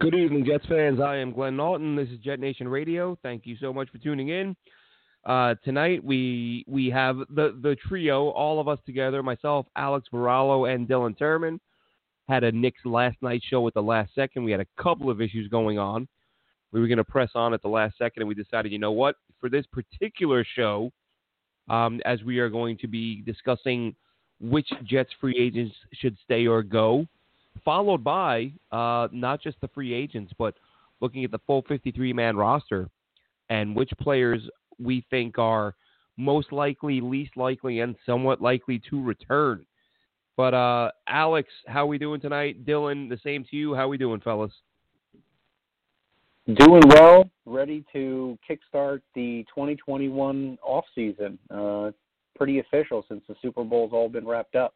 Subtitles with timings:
[0.00, 0.98] Good evening, Jets fans.
[0.98, 1.94] I am Glenn Naughton.
[1.94, 3.18] This is Jet Nation Radio.
[3.22, 4.56] Thank you so much for tuning in.
[5.26, 9.22] Uh, tonight we we have the the trio, all of us together.
[9.22, 11.58] Myself, Alex Varallo, and Dylan Turman
[12.30, 14.42] had a Knicks last night show at the last second.
[14.42, 16.08] We had a couple of issues going on.
[16.72, 18.92] We were going to press on at the last second, and we decided, you know
[18.92, 20.90] what, for this particular show,
[21.68, 23.94] um, as we are going to be discussing
[24.40, 27.06] which Jets free agents should stay or go
[27.64, 30.54] followed by uh, not just the free agents, but
[31.00, 32.88] looking at the full 53 man roster
[33.48, 34.48] and which players
[34.78, 35.74] we think are
[36.16, 39.64] most likely, least likely, and somewhat likely to return.
[40.36, 42.64] But uh, Alex, how are we doing tonight?
[42.64, 43.74] Dylan, the same to you.
[43.74, 44.52] How we doing, fellas?
[46.46, 47.30] Doing well.
[47.46, 51.38] Ready to kickstart the 2021 off season.
[51.50, 51.90] Uh,
[52.36, 54.74] pretty official since the Super Bowl's all been wrapped up.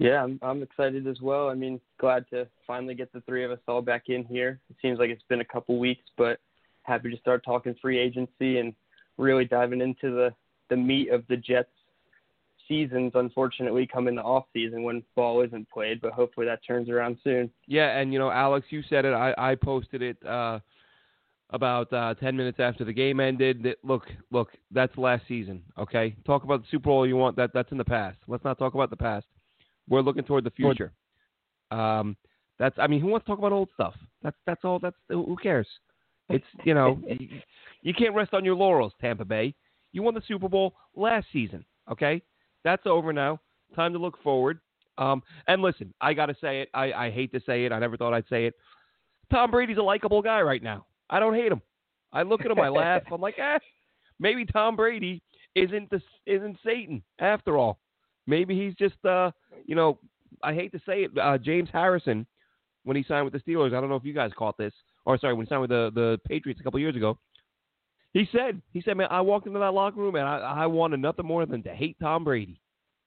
[0.00, 1.50] Yeah, I'm, I'm excited as well.
[1.50, 4.58] I mean, glad to finally get the three of us all back in here.
[4.70, 6.40] It seems like it's been a couple weeks, but
[6.84, 8.72] happy to start talking free agency and
[9.18, 10.34] really diving into the
[10.70, 11.68] the meat of the Jets
[12.66, 16.88] seasons unfortunately come in the off season when ball isn't played, but hopefully that turns
[16.88, 17.50] around soon.
[17.66, 19.12] Yeah, and you know, Alex, you said it.
[19.12, 20.60] I, I posted it uh,
[21.50, 23.64] about uh, ten minutes after the game ended.
[23.64, 25.62] That, look, look, that's last season.
[25.76, 27.36] Okay, talk about the Super Bowl you want.
[27.36, 28.16] That that's in the past.
[28.26, 29.26] Let's not talk about the past.
[29.90, 30.92] We're looking toward the future.
[31.70, 32.16] Um,
[32.58, 33.94] that's I mean, who wants to talk about old stuff?
[34.22, 34.78] That's that's all.
[34.78, 35.66] That's who cares?
[36.30, 37.28] It's you know, you,
[37.82, 39.54] you can't rest on your laurels, Tampa Bay.
[39.92, 41.64] You won the Super Bowl last season.
[41.90, 42.22] Okay,
[42.64, 43.40] that's over now.
[43.74, 44.60] Time to look forward.
[44.98, 46.68] Um, and listen, I got to say it.
[46.74, 47.72] I, I hate to say it.
[47.72, 48.54] I never thought I'd say it.
[49.30, 50.86] Tom Brady's a likable guy right now.
[51.08, 51.62] I don't hate him.
[52.12, 53.02] I look at him, I laugh.
[53.12, 53.58] I'm like, eh,
[54.18, 55.22] maybe Tom Brady
[55.54, 57.78] isn't the isn't Satan after all.
[58.26, 59.30] Maybe he's just, uh,
[59.66, 59.98] you know,
[60.42, 62.26] I hate to say it, uh, James Harrison,
[62.84, 64.72] when he signed with the Steelers, I don't know if you guys caught this,
[65.04, 67.18] or sorry, when he signed with the, the Patriots a couple years ago,
[68.12, 71.00] he said, he said, man, I walked into that locker room and I, I wanted
[71.00, 72.60] nothing more than to hate Tom Brady.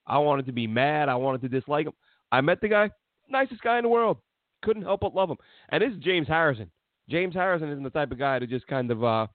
[0.08, 1.10] I wanted to be mad.
[1.10, 1.94] I wanted to dislike him.
[2.32, 2.90] I met the guy,
[3.30, 4.18] nicest guy in the world.
[4.64, 5.38] Couldn't help but love him.
[5.70, 6.72] And this is James Harrison.
[7.10, 9.28] James Harrison isn't the type of guy to just kind of, uh,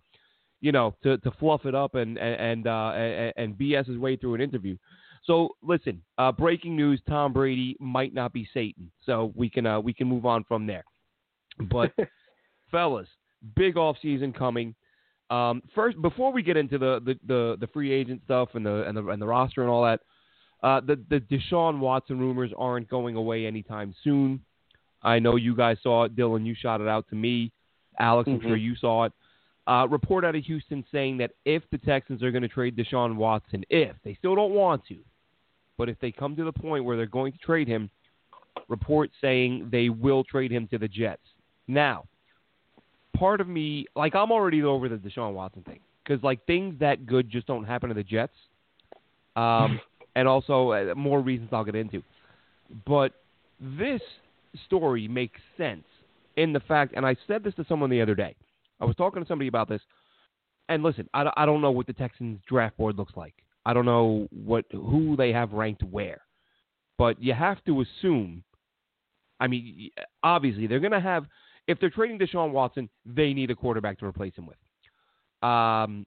[0.61, 3.99] you know, to, to fluff it up and and and, uh, and and BS his
[3.99, 4.77] way through an interview.
[5.29, 8.91] So listen, uh, breaking news: Tom Brady might not be Satan.
[9.05, 10.85] So we can uh, we can move on from there.
[11.71, 11.93] But
[12.71, 13.09] fellas,
[13.55, 14.75] big off season coming.
[15.31, 18.85] Um, first, before we get into the, the, the, the, free agent stuff and the
[18.89, 20.01] and the and the roster and all that,
[20.63, 24.41] uh, the the Deshaun Watson rumors aren't going away anytime soon.
[25.03, 26.47] I know you guys saw it, Dylan.
[26.47, 27.53] You shot it out to me,
[27.99, 28.29] Alex.
[28.29, 28.43] Mm-hmm.
[28.47, 29.13] I'm sure you saw it.
[29.67, 33.17] Uh, report out of Houston saying that if the Texans are going to trade Deshaun
[33.17, 34.97] Watson, if they still don't want to,
[35.79, 37.89] but if they come to the point where they're going to trade him,
[38.69, 41.23] reports saying they will trade him to the Jets.
[41.69, 42.05] Now,
[43.17, 47.07] part of me, like I'm already over the Deshaun Watson thing because like things that
[47.07, 48.33] good just don't happen to the Jets,
[49.37, 49.81] um,
[50.17, 52.03] and also uh, more reasons I'll get into.
[52.87, 53.13] But
[53.61, 54.01] this
[54.67, 55.85] story makes sense
[56.37, 58.35] in the fact, and I said this to someone the other day.
[58.81, 59.81] I was talking to somebody about this,
[60.69, 63.35] and listen, I, I don't know what the Texans draft board looks like.
[63.69, 66.23] I don't know what who they have ranked where,
[66.97, 68.43] but you have to assume.
[69.41, 69.91] I mean,
[70.23, 71.27] obviously they're going to have
[71.67, 74.57] if they're trading Deshaun Watson, they need a quarterback to replace him with.
[75.49, 76.07] Um,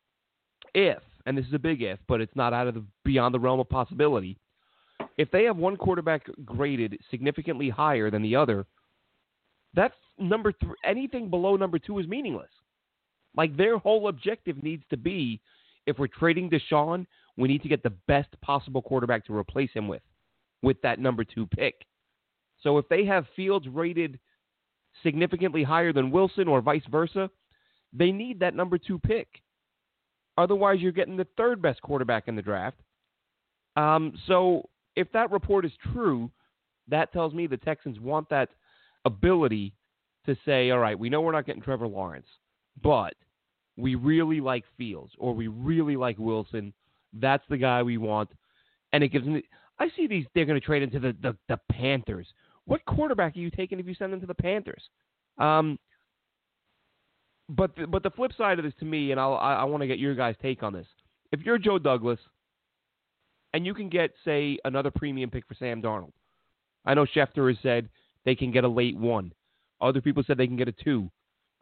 [0.74, 3.40] if and this is a big if, but it's not out of the beyond the
[3.40, 4.40] realm of possibility.
[5.20, 8.66] If they have one quarterback graded significantly higher than the other,
[9.76, 10.74] that's number three.
[10.84, 12.50] Anything below number two is meaningless.
[13.38, 15.40] Like their whole objective needs to be,
[15.86, 17.06] if we're trading Deshaun,
[17.42, 20.02] we need to get the best possible quarterback to replace him with,
[20.62, 21.86] with that number two pick.
[22.62, 24.20] So if they have Fields rated
[25.04, 27.30] significantly higher than Wilson or vice versa,
[27.94, 29.28] they need that number two pick.
[30.38, 32.78] Otherwise, you're getting the third best quarterback in the draft.
[33.76, 36.30] Um, so if that report is true,
[36.88, 38.50] that tells me the Texans want that
[39.06, 39.74] ability
[40.26, 42.28] to say, all right, we know we're not getting Trevor Lawrence,
[42.82, 43.14] but
[43.78, 46.74] we really like Fields or we really like Wilson.
[47.14, 48.30] That's the guy we want.
[48.94, 49.44] And it gives me,
[49.80, 50.26] I see these.
[50.34, 52.28] They're going to trade into the, the the Panthers.
[52.66, 54.84] What quarterback are you taking if you send them to the Panthers?
[55.38, 55.80] Um,
[57.50, 59.82] but the, but the flip side of this to me, and I'll, I, I want
[59.82, 60.88] to get your guys' take on this.
[61.32, 62.20] If you're Joe Douglas,
[63.54, 66.14] and you can get say another premium pick for Sam Darnold,
[66.86, 67.90] I know Schefter has said
[68.24, 69.34] they can get a late one.
[69.82, 71.10] Other people said they can get a two.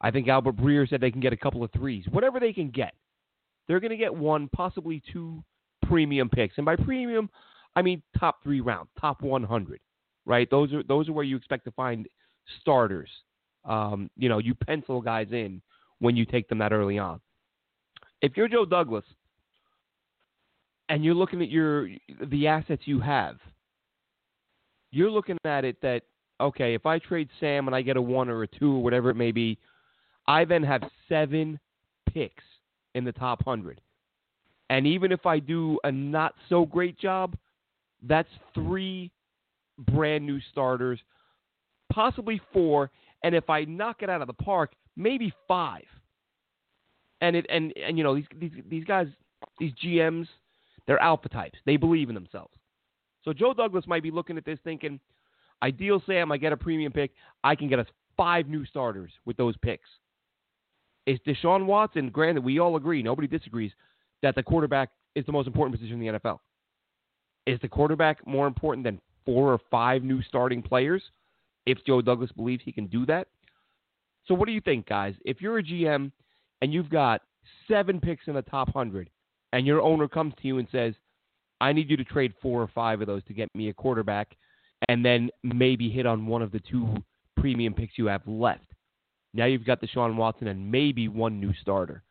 [0.01, 2.06] I think Albert Breer said they can get a couple of threes.
[2.10, 2.94] Whatever they can get,
[3.69, 5.42] they're going to get one, possibly two
[5.88, 6.56] premium picks.
[6.57, 7.30] And by premium,
[7.75, 9.80] I mean top three round, top 100,
[10.25, 10.50] right?
[10.50, 12.07] Those are those are where you expect to find
[12.60, 13.10] starters.
[13.63, 15.62] Um, you know, you pencil guys in
[16.00, 17.21] when you take them that early on.
[18.21, 19.06] If you're Joe Douglas
[20.89, 21.89] and you're looking at your
[22.25, 23.38] the assets you have,
[24.92, 26.01] you're looking at it that
[26.42, 29.12] okay, if I trade Sam and I get a one or a two or whatever
[29.12, 29.60] it may be,
[30.27, 31.60] I then have seven
[32.12, 32.44] picks
[33.00, 33.81] in the top hundred.
[34.69, 37.36] And even if I do a not so great job,
[38.04, 39.12] that's three
[39.80, 41.00] brand new starters,
[41.92, 42.92] possibly four,
[43.24, 45.86] and if I knock it out of the park, maybe five.
[47.22, 49.07] And it and and you know these these these guys,
[49.60, 50.28] these GMs,
[50.86, 51.57] they're alpha types.
[51.66, 52.54] They believe in themselves.
[53.25, 55.00] So Joe Douglas might be looking at this thinking,
[55.62, 57.12] ideal Sam, I get a premium pick,
[57.44, 59.90] I can get us five new starters with those picks.
[61.06, 63.72] Is Deshaun Watson, granted, we all agree, nobody disagrees,
[64.22, 66.40] that the quarterback is the most important position in the NFL.
[67.48, 71.01] Is the quarterback more important than four or five new starting players
[71.66, 73.28] if Joe Douglas believes he can do that?
[74.28, 75.16] So, what do you think, guys?
[75.25, 76.12] If you're a GM
[76.62, 77.22] and you've got
[77.68, 79.10] seven picks in the top 100,
[79.54, 80.94] and your owner comes to you and says,
[81.62, 84.36] I need you to trade four or five of those to get me a quarterback,
[84.88, 86.88] and then maybe hit on one of the two
[87.38, 88.69] premium picks you have left.
[89.33, 92.03] Now you've got Deshaun Watson and maybe one new starter.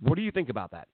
[0.00, 0.88] What do you think about that?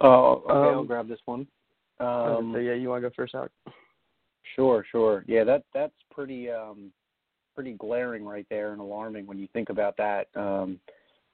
[0.00, 1.46] Oh, okay, Um, I'll grab this one.
[2.00, 3.50] Um, so yeah, you want to go first out?
[4.56, 5.24] Sure, sure.
[5.26, 6.92] Yeah, that that's pretty um
[7.54, 10.26] pretty glaring right there and alarming when you think about that.
[10.34, 10.80] Um,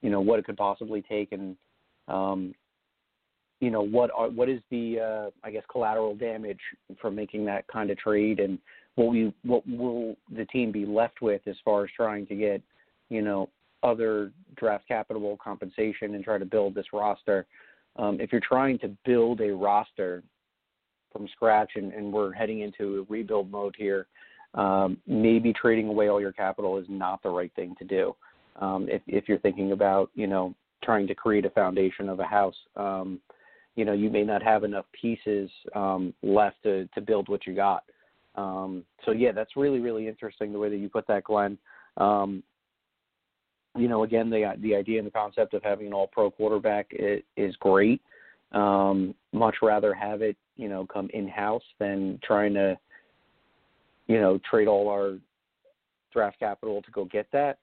[0.01, 1.55] you know what it could possibly take and
[2.07, 2.53] um,
[3.59, 6.59] you know what are what is the uh, I guess collateral damage
[7.01, 8.59] from making that kind of trade and
[8.95, 12.61] what we what will the team be left with as far as trying to get
[13.09, 13.49] you know
[13.83, 17.45] other draft capital compensation and try to build this roster.
[17.97, 20.23] Um, if you're trying to build a roster
[21.11, 24.07] from scratch and, and we're heading into a rebuild mode here,
[24.53, 28.15] um, maybe trading away all your capital is not the right thing to do.
[28.59, 30.53] Um, if, if you're thinking about, you know,
[30.83, 33.19] trying to create a foundation of a house, um,
[33.75, 37.55] you know, you may not have enough pieces um, left to, to build what you
[37.55, 37.83] got.
[38.35, 41.57] Um, so yeah, that's really, really interesting the way that you put that, Glenn.
[41.97, 42.43] Um,
[43.77, 47.21] you know, again, the the idea and the concept of having an all-pro quarterback is,
[47.37, 48.01] is great.
[48.51, 52.77] Um, much rather have it, you know, come in-house than trying to,
[54.07, 55.17] you know, trade all our
[56.11, 57.59] draft capital to go get that.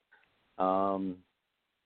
[0.62, 1.17] Um,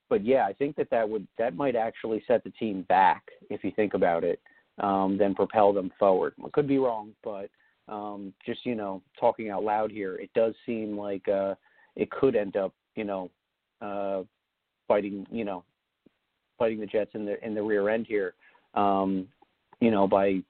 [0.08, 3.64] but yeah, I think that that would that might actually set the team back if
[3.64, 4.40] you think about it,
[4.79, 6.34] um, then propel them forward.
[6.44, 7.50] I could be wrong, but
[7.93, 11.55] um, just you know, talking out loud here, it does seem like uh,
[11.94, 13.31] it could end up, you know,
[13.83, 14.23] uh,
[14.89, 15.62] fighting, you know,
[16.59, 18.35] fighting the Jets in the in the rear end here,
[18.75, 19.29] um,
[19.81, 20.41] you know, by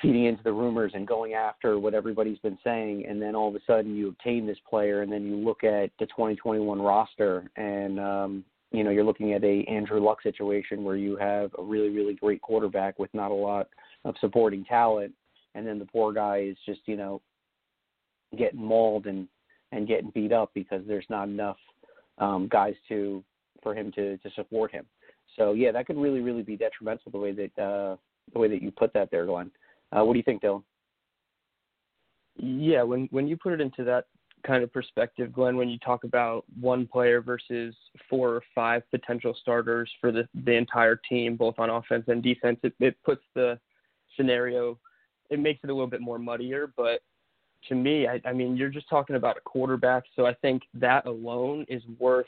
[0.00, 3.54] feeding into the rumors and going after what everybody's been saying, and then all of
[3.56, 7.98] a sudden you obtain this player, and then you look at the 2021 roster, and
[7.98, 11.88] um, you know you're looking at a Andrew Luck situation where you have a really
[11.88, 13.68] really great quarterback with not a lot
[14.04, 15.12] of supporting talent,
[15.54, 17.20] and then the poor guy is just you know
[18.36, 19.28] getting mauled and
[19.72, 21.58] and getting beat up because there's not enough
[22.18, 23.22] um, guys to
[23.62, 24.86] for him to to support him.
[25.36, 27.96] So yeah, that could really really be detrimental the way that uh,
[28.32, 29.50] the way that you put that there, Glenn.
[29.92, 30.62] Uh, what do you think, Dylan?
[32.36, 34.06] Yeah, when when you put it into that
[34.46, 37.74] kind of perspective, Glenn, when you talk about one player versus
[38.08, 42.58] four or five potential starters for the the entire team, both on offense and defense,
[42.62, 43.58] it, it puts the
[44.16, 44.78] scenario,
[45.30, 46.72] it makes it a little bit more muddier.
[46.76, 47.00] But
[47.68, 51.06] to me, I, I mean, you're just talking about a quarterback, so I think that
[51.06, 52.26] alone is worth,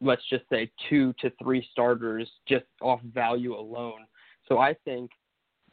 [0.00, 4.06] let's just say, two to three starters just off value alone.
[4.48, 5.10] So I think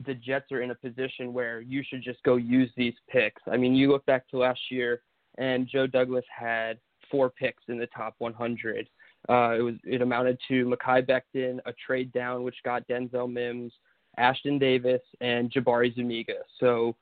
[0.06, 3.42] the Jets are in a position where you should just go use these picks.
[3.52, 5.02] I mean, you look back to last year,
[5.38, 6.78] and Joe Douglas had
[7.10, 8.90] four picks in the top 100.
[9.30, 13.72] Uh, it was it amounted to Mekhi Becton, a trade down which got Denzel Mims,
[14.20, 16.40] Ashtyn Davis, and Jabari Zuniga.
[16.60, 16.96] So,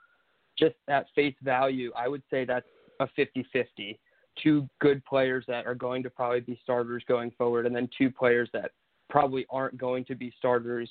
[0.57, 2.67] just at face value, I would say that's
[2.99, 3.97] a 50-50.
[4.43, 8.11] Two good players that are going to probably be starters going forward, and then two
[8.11, 8.71] players that
[9.09, 10.89] probably aren't going to be starters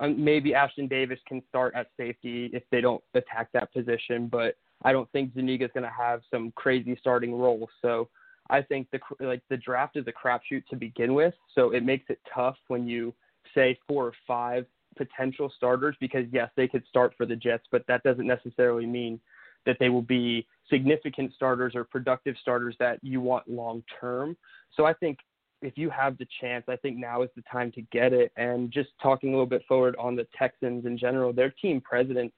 [0.00, 4.56] um, maybe Ashtyn Davis can start at safety if they don't attack that position, but
[4.82, 7.68] I don't think Zuniga is going to have some crazy starting role.
[7.82, 8.08] So
[8.50, 12.06] I think the like the draft is a crapshoot to begin with, so it makes
[12.08, 13.12] it tough when you
[13.54, 14.66] say four or five
[14.98, 19.18] potential starters because yes, they could start for the Jets, but that doesn't necessarily mean
[19.64, 24.36] that they will be significant starters or productive starters that you want long term.
[24.76, 25.18] So I think
[25.62, 28.32] if you have the chance, I think now is the time to get it.
[28.36, 32.32] And just talking a little bit forward on the Texans in general, their team president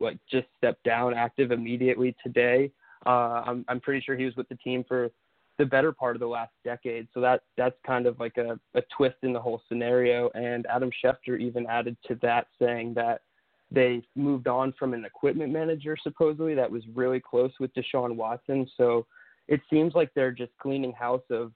[0.00, 2.70] like just stepped down active immediately today.
[3.06, 5.10] Uh, I'm I'm pretty sure he was with the team for
[5.58, 7.08] the better part of the last decade.
[7.14, 10.30] So that that's kind of like a, a twist in the whole scenario.
[10.34, 13.22] And Adam Schefter even added to that, saying that
[13.70, 18.68] they moved on from an equipment manager supposedly that was really close with Deshaun Watson.
[18.76, 19.06] So
[19.48, 21.52] it seems like they're just cleaning house of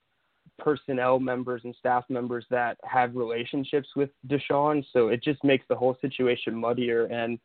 [0.59, 4.85] personnel members and staff members that have relationships with Deshaun.
[4.93, 7.07] So it just makes the whole situation muddier.
[7.07, 7.39] And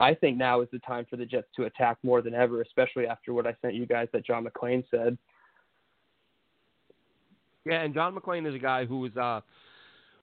[0.00, 3.06] I think now is the time for the Jets to attack more than ever, especially
[3.06, 5.16] after what I sent you guys that John McClain said.
[7.66, 9.40] Yeah, and John McClain is a guy who was uh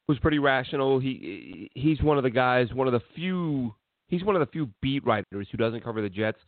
[0.07, 0.99] was pretty rational.
[0.99, 3.75] He he's one of the guys, one of the few
[4.07, 6.39] he's one of the few beat writers who doesn't cover the Jets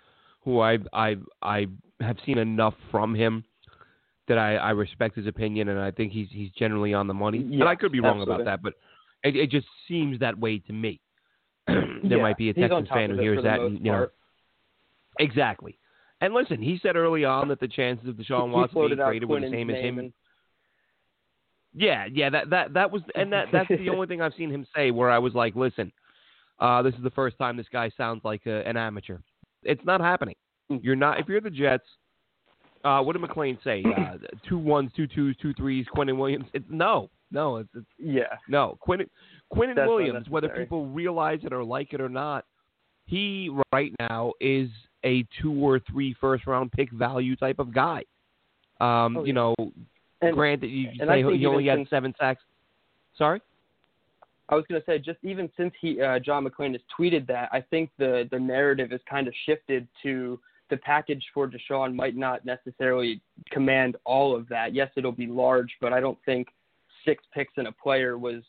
[0.46, 1.66] who I I I
[2.00, 3.44] have seen enough from him
[4.28, 7.40] that I, I respect his opinion and I think he's he's generally on the money.
[7.40, 8.44] Yes, and I could be wrong absolutely.
[8.44, 8.74] about that, but
[9.24, 11.02] it, it just seems that way to me.
[11.68, 14.14] there yeah, might be a Texans fan who hears that and you know part.
[15.20, 15.78] exactly.
[16.22, 19.28] And listen, he said early on that the chances of Deshaun he Watson being traded
[19.28, 20.00] were the same as him.
[20.00, 20.14] and-
[21.76, 24.66] Yeah, yeah, that that that was, and that that's the only thing I've seen him
[24.74, 25.92] say where I was like, listen,
[26.60, 29.18] uh, this is the first time this guy sounds like a, an amateur.
[29.64, 30.36] It's not happening.
[30.70, 30.78] Hmm.
[30.82, 31.20] You're not.
[31.20, 31.84] If you're the Jets,
[32.86, 33.84] uh, what did McClain say?
[33.86, 34.18] Uh,
[34.50, 35.86] two ones, two twos, two threes.
[35.94, 36.46] Quinnen Williams.
[36.54, 37.58] It's no, no.
[37.58, 38.38] It's, it's yeah.
[38.48, 38.78] no.
[38.88, 39.08] Quinnen
[39.54, 40.30] Quinnen That's Williams.
[40.30, 42.46] Whether people realize it or like it or not,
[43.06, 44.70] he right now is
[45.04, 48.04] a two or three first round pick value type of guy.
[48.80, 49.34] Um, Oh, you yeah.
[49.34, 49.56] know,
[50.22, 52.42] And, granted, you and I say think he only had since- seven sacks.
[53.18, 53.42] Sorry.
[54.50, 57.50] I was going to say, just even since he uh, John McClain has tweeted that,
[57.52, 62.16] I think the the narrative has kind of shifted to the package for Deshaun might
[62.16, 64.74] not necessarily command all of that.
[64.74, 66.48] Yes, it'll be large, but I don't think
[67.06, 68.44] six picks in a player was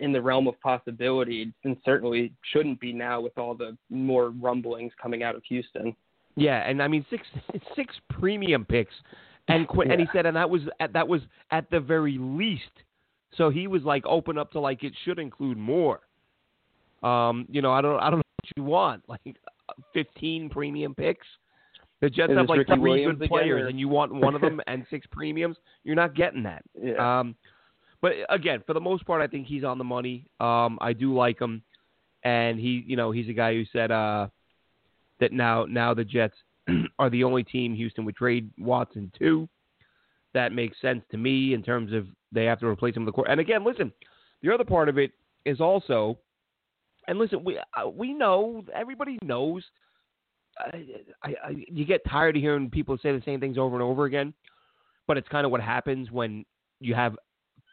[0.00, 4.92] in the realm of possibility, and certainly shouldn't be now with all the more rumblings
[5.00, 5.94] coming out of Houston.
[6.36, 7.26] Yeah, and I mean six
[7.76, 8.94] six premium picks,
[9.48, 12.62] and Quin- and he said, and that was at, that was at the very least.
[13.36, 16.00] So he was like open up to like it should include more.
[17.02, 19.36] Um, you know, I don't I don't know what you want like
[19.92, 21.26] fifteen premium picks.
[22.00, 24.60] The Jets have like Ricky three Williams good players, and you want one of them
[24.68, 25.56] and six premiums.
[25.82, 26.62] You're not getting that.
[26.80, 27.20] Yeah.
[27.20, 27.34] Um,
[28.00, 30.26] but again, for the most part, I think he's on the money.
[30.38, 31.62] Um, I do like him,
[32.22, 34.28] and he, you know, he's a guy who said uh,
[35.18, 36.36] that now now the Jets
[36.98, 39.48] are the only team Houston would trade Watson to.
[40.34, 43.16] That makes sense to me in terms of they have to replace him with the
[43.16, 43.28] court.
[43.30, 43.92] And again, listen,
[44.42, 45.12] the other part of it
[45.44, 46.18] is also,
[47.06, 49.64] and listen, we uh, we know everybody knows.
[50.58, 50.84] I,
[51.22, 54.04] I, I, you get tired of hearing people say the same things over and over
[54.04, 54.34] again,
[55.06, 56.44] but it's kind of what happens when
[56.80, 57.16] you have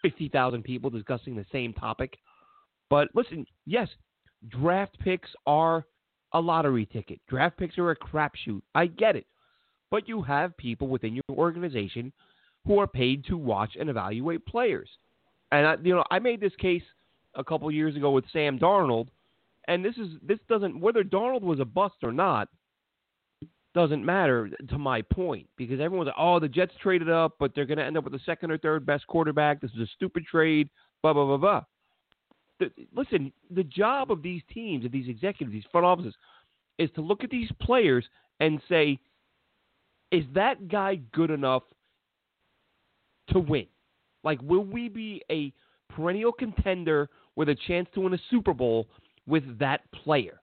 [0.02, 2.18] fifty thousand people discussing the same topic.
[2.90, 3.90] But listen, yes,
[4.48, 5.86] draft picks are
[6.36, 7.20] a lottery ticket.
[7.28, 8.62] Draft picks are a crapshoot.
[8.76, 9.26] I get it.
[9.90, 12.12] But you have people within your organization
[12.68, 14.90] who are paid to watch and evaluate players.
[15.52, 16.84] And I, you know, I made this case
[17.36, 19.08] a couple years ago with Sam Darnold,
[19.68, 22.50] and this is this doesn't whether Darnold was a bust or not
[23.74, 27.66] doesn't matter to my point because everyone's like, oh, the Jets traded up, but they're
[27.66, 29.62] going to end up with the second or third best quarterback.
[29.62, 30.70] This is a stupid trade.
[31.02, 31.64] Blah blah blah blah.
[32.60, 36.16] The, listen, the job of these teams, of these executives, these front offices,
[36.78, 38.06] is to look at these players
[38.40, 39.00] and say,
[40.12, 41.64] is that guy good enough
[43.30, 43.68] to win?
[44.24, 45.54] Like, will we be a
[45.94, 48.88] perennial contender with a chance to win a Super Bowl
[49.28, 50.40] with that player?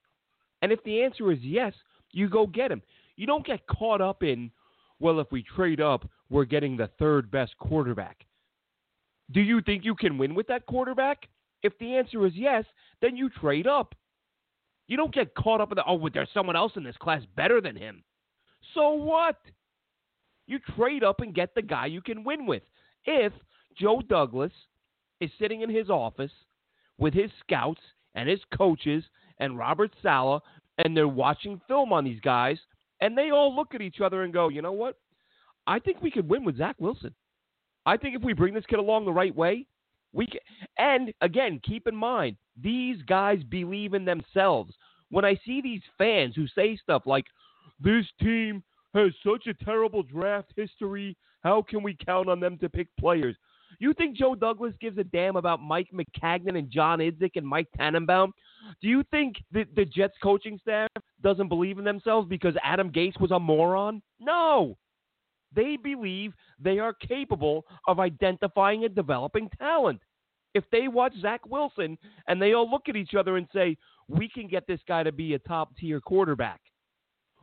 [0.61, 1.73] And if the answer is yes,
[2.13, 2.83] you go get him.
[3.17, 4.51] You don't get caught up in,
[5.01, 8.25] well, if we trade up, we're getting the third best quarterback.
[9.33, 11.29] Do you think you can win with that quarterback?
[11.63, 12.65] If the answer is yes,
[13.01, 13.95] then you trade up.
[14.89, 17.61] You don't get caught up in the, oh, there's someone else in this class better
[17.61, 18.03] than him.
[18.75, 19.37] So what?
[20.47, 22.63] You trade up and get the guy you can win with.
[23.05, 23.33] If
[23.79, 24.53] Joe Douglas
[25.21, 26.33] is sitting in his office
[26.99, 27.81] with his scouts
[28.15, 29.05] and his coaches
[29.39, 30.43] and Robert Saleh,
[30.79, 32.59] and they're watching film on these guys,
[33.01, 34.99] and they all look at each other and go, you know what?
[35.67, 37.15] I think we could win with Zach Wilson.
[37.87, 39.67] I think if we bring this kid along the right way,
[40.13, 40.41] we can.
[40.79, 44.75] And again, keep in mind, These guys believe in themselves.
[45.11, 47.25] When I see these fans who say stuff like,
[47.81, 48.63] this team
[48.95, 53.37] has such a terrible draft history, how can we count on them to pick players?
[53.79, 57.69] You think Joe Douglas gives a damn about Mike Maccagnan and John Idzik and Mike
[57.77, 58.33] Tannenbaum?
[58.81, 60.89] Do you think the, the Jets coaching staff
[61.23, 64.03] doesn't believe in themselves because Adam Gase was a moron?
[64.21, 64.77] No.
[65.55, 70.01] They believe they are capable of identifying and developing talent.
[70.55, 71.97] If they watch Zach Wilson
[72.29, 73.77] and they all look at each other and say,
[74.09, 76.61] we can get this guy to be a top tier quarterback,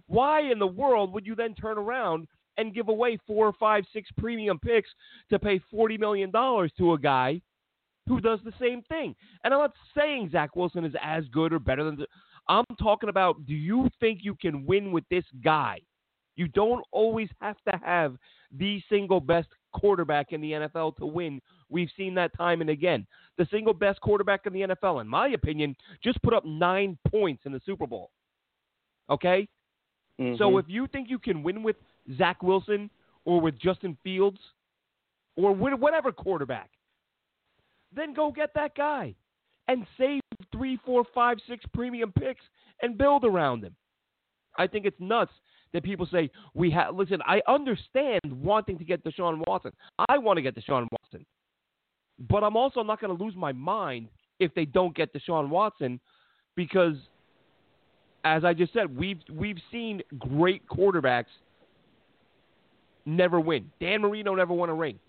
[0.08, 4.10] why in the world would you then turn around and give away four, five, six
[4.18, 4.89] premium picks
[5.30, 7.42] to pay $40 million to a guy
[8.08, 9.16] who does the same thing?
[9.44, 11.98] And I'm not saying Zach Wilson is as good or better than.
[11.98, 12.08] The,
[12.48, 15.80] I'm talking about do you think you can win with this guy?
[16.39, 18.15] You don't always have to have
[18.58, 21.41] the single best quarterback in the NFL to win.
[21.67, 23.05] We've seen that time and again.
[23.38, 27.41] The single best quarterback in the NFL, in my opinion, just put up nine points
[27.46, 28.12] in the Super Bowl.
[29.10, 29.50] Okay?
[30.17, 30.38] Mm-hmm.
[30.38, 31.75] So if you think you can win with
[32.17, 32.89] Zach Wilson
[33.25, 34.39] or with Justin Fields
[35.36, 36.69] or with whatever quarterback,
[37.93, 39.13] then go get that guy
[39.67, 40.22] and save
[40.53, 42.46] three, four, five, six premium picks
[42.81, 43.75] and build around him.
[44.58, 45.34] I think it's nuts
[45.74, 46.96] that people say we have.
[46.96, 49.72] Listen, I understand wanting to get Deshaun Watson.
[50.08, 51.26] I want to get Deshaun Watson,
[52.30, 54.10] but I'm also not going to lose my mind
[54.40, 56.00] if they don't get Deshaun Watson,
[56.56, 56.96] because
[58.24, 61.26] as I just said, we've we've seen great quarterbacks
[63.06, 63.72] never win.
[63.80, 65.00] Dan Marino never won a ring.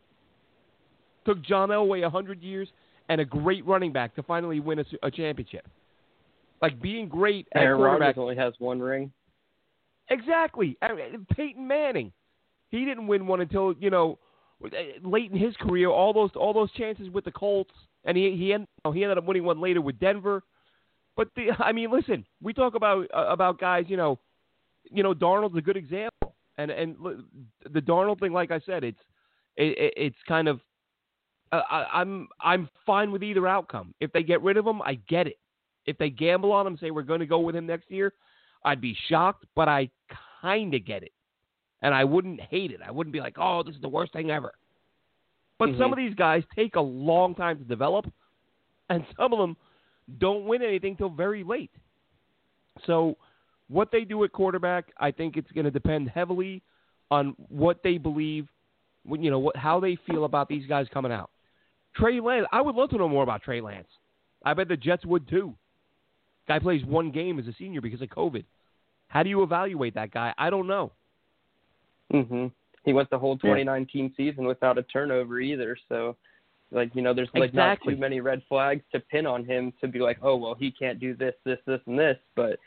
[1.25, 2.69] Took John Elway a hundred years
[3.09, 5.67] and a great running back to finally win a, a championship.
[6.63, 9.13] Like being great at Aaron quarterback Rodgers only has one ring.
[10.11, 10.77] Exactly.
[11.37, 12.13] Peyton Manning,
[12.71, 14.19] he didn't win one until you know
[15.03, 15.89] late in his career.
[15.89, 17.73] All those all those chances with the Colts,
[18.05, 20.43] and he he ended, he ended up winning one later with Denver.
[21.17, 23.85] But the I mean, listen, we talk about uh, about guys.
[23.89, 24.19] You know,
[24.91, 26.97] you know, Darnold's a good example, and and
[27.71, 29.01] the Darnold thing, like I said, it's
[29.57, 30.61] it, it's kind of
[31.53, 33.95] uh, I, I'm I'm fine with either outcome.
[34.01, 35.39] If they get rid of him, I get it.
[35.87, 38.13] If they gamble on him, say we're going to go with him next year,
[38.65, 39.91] I'd be shocked, but I
[40.43, 41.13] kind of get it.
[41.83, 42.81] And I wouldn't hate it.
[42.87, 44.53] I wouldn't be like, oh, this is the worst thing ever.
[45.59, 45.81] But mm-hmm.
[45.81, 48.07] some of these guys take a long time to develop,
[48.89, 49.57] and some of them
[50.19, 51.71] don't win anything till very late.
[52.87, 53.17] So,
[53.69, 56.63] what they do at quarterback, I think it's going to depend heavily
[57.11, 58.49] on what they believe,
[59.05, 61.31] you know, what how they feel about these guys coming out.
[61.95, 63.89] Trey Lance, I would love to know more about Trey Lance.
[64.45, 65.55] I bet the Jets would too.
[66.49, 68.45] Guy plays one game as a senior because of COVID.
[69.09, 70.35] How do you evaluate that guy?
[70.39, 70.93] I don't know.
[72.13, 72.53] Mhm.
[72.85, 74.11] He went the whole 2019 yeah.
[74.17, 76.17] season without a turnover either, so
[76.73, 77.93] like you know, there's like exactly.
[77.93, 80.71] not too many red flags to pin on him to be like, oh well, he
[80.71, 82.59] can't do this, this, this, and this, but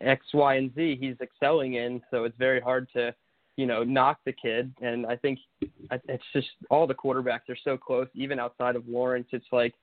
[0.00, 3.14] X, Y, and Z he's excelling in, so it's very hard to
[3.56, 4.72] you know knock the kid.
[4.80, 9.28] And I think it's just all the quarterbacks are so close, even outside of Lawrence.
[9.32, 9.74] It's like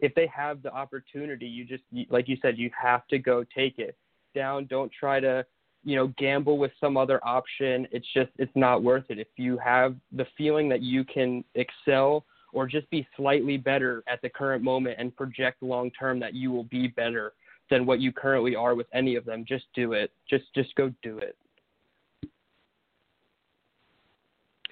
[0.00, 3.78] if they have the opportunity, you just like you said, you have to go take
[3.78, 3.96] it
[4.34, 4.66] down.
[4.66, 5.44] Don't try to
[5.84, 7.86] you know gamble with some other option.
[7.92, 9.18] It's just it's not worth it.
[9.18, 14.20] If you have the feeling that you can excel or just be slightly better at
[14.22, 17.32] the current moment and project long term that you will be better
[17.70, 20.10] than what you currently are with any of them, just do it.
[20.28, 21.36] Just just go do it.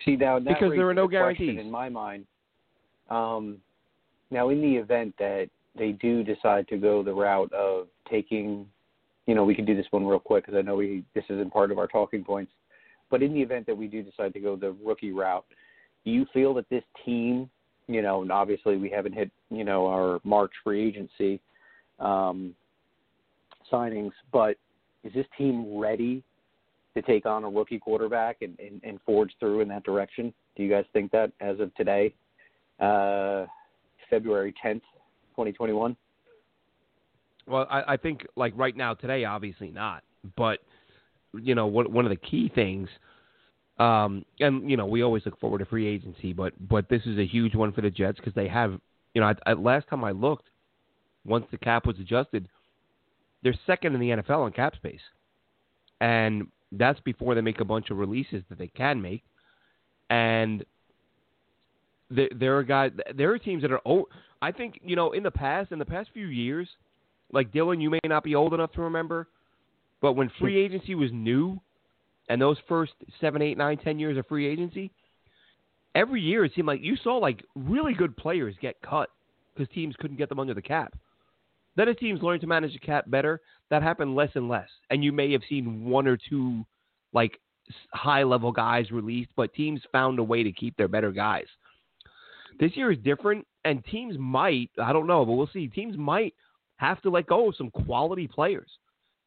[0.05, 2.27] See now because there are no guarantees in my mind.
[3.09, 3.59] Um,
[4.31, 8.67] now, in the event that they do decide to go the route of taking,
[9.27, 11.53] you know, we can do this one real quick because I know we this isn't
[11.53, 12.53] part of our talking points.
[13.11, 15.45] But in the event that we do decide to go the rookie route,
[16.05, 17.49] do you feel that this team,
[17.87, 21.41] you know, and obviously we haven't hit, you know, our March free agency
[22.01, 22.55] um,
[23.73, 24.57] signings, but
[25.05, 26.23] is this team ready
[26.95, 30.35] to take on a rookie quarterback and, and, and forge through in that direction?
[30.57, 32.13] Do you guys think that as of today?
[32.79, 33.47] Uh,
[34.11, 34.83] February 10th,
[35.33, 35.97] 2021?
[37.47, 40.03] Well, I, I think like right now, today, obviously not.
[40.37, 40.61] But
[41.35, 42.89] you know, what, one of the key things,
[43.79, 47.19] um, and you know, we always look forward to free agency, but but this is
[47.19, 48.79] a huge one for the Jets because they have,
[49.15, 50.49] you know, I, I, last time I looked,
[51.25, 52.49] once the cap was adjusted,
[53.43, 55.01] they're second in the NFL in cap space,
[56.01, 59.23] and that's before they make a bunch of releases that they can make,
[60.11, 60.65] and
[62.11, 63.81] there, there are guys, there are teams that are.
[63.87, 64.07] Oh,
[64.41, 66.69] I think you know in the past, in the past few years,
[67.33, 69.29] like Dylan, you may not be old enough to remember,
[70.01, 70.73] but when free hmm.
[70.73, 71.61] agency was new,
[72.29, 74.91] and those first seven, eight, nine, ten years of free agency,
[75.95, 79.11] every year it seemed like you saw like really good players get cut
[79.55, 80.95] because teams couldn't get them under the cap.
[81.77, 83.41] Then as teams learned to manage the cap better,
[83.71, 84.69] that happened less and less.
[84.91, 86.65] And you may have seen one or two
[87.13, 87.39] like
[87.93, 91.47] high level guys released, but teams found a way to keep their better guys.
[92.59, 95.69] This year is different, and teams might, I don't know, but we'll see.
[95.69, 96.35] Teams might
[96.77, 98.71] have to let go of some quality players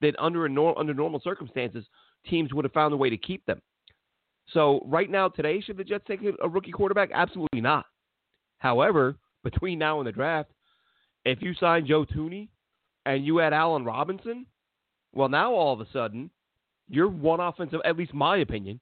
[0.02, 1.86] that under nor- under normal circumstances
[2.28, 3.62] teams would have found a way to keep them.
[4.54, 7.10] So right now, today, should the Jets take a rookie quarterback?
[7.14, 7.86] Absolutely not.
[8.58, 10.52] However, between now and the draft,
[11.26, 12.50] if you sign Joe Thuney
[13.06, 14.46] and you add Allen Robinson,
[15.14, 16.30] well, now all of a sudden,
[16.90, 18.80] you're one offensive, at least my opinion,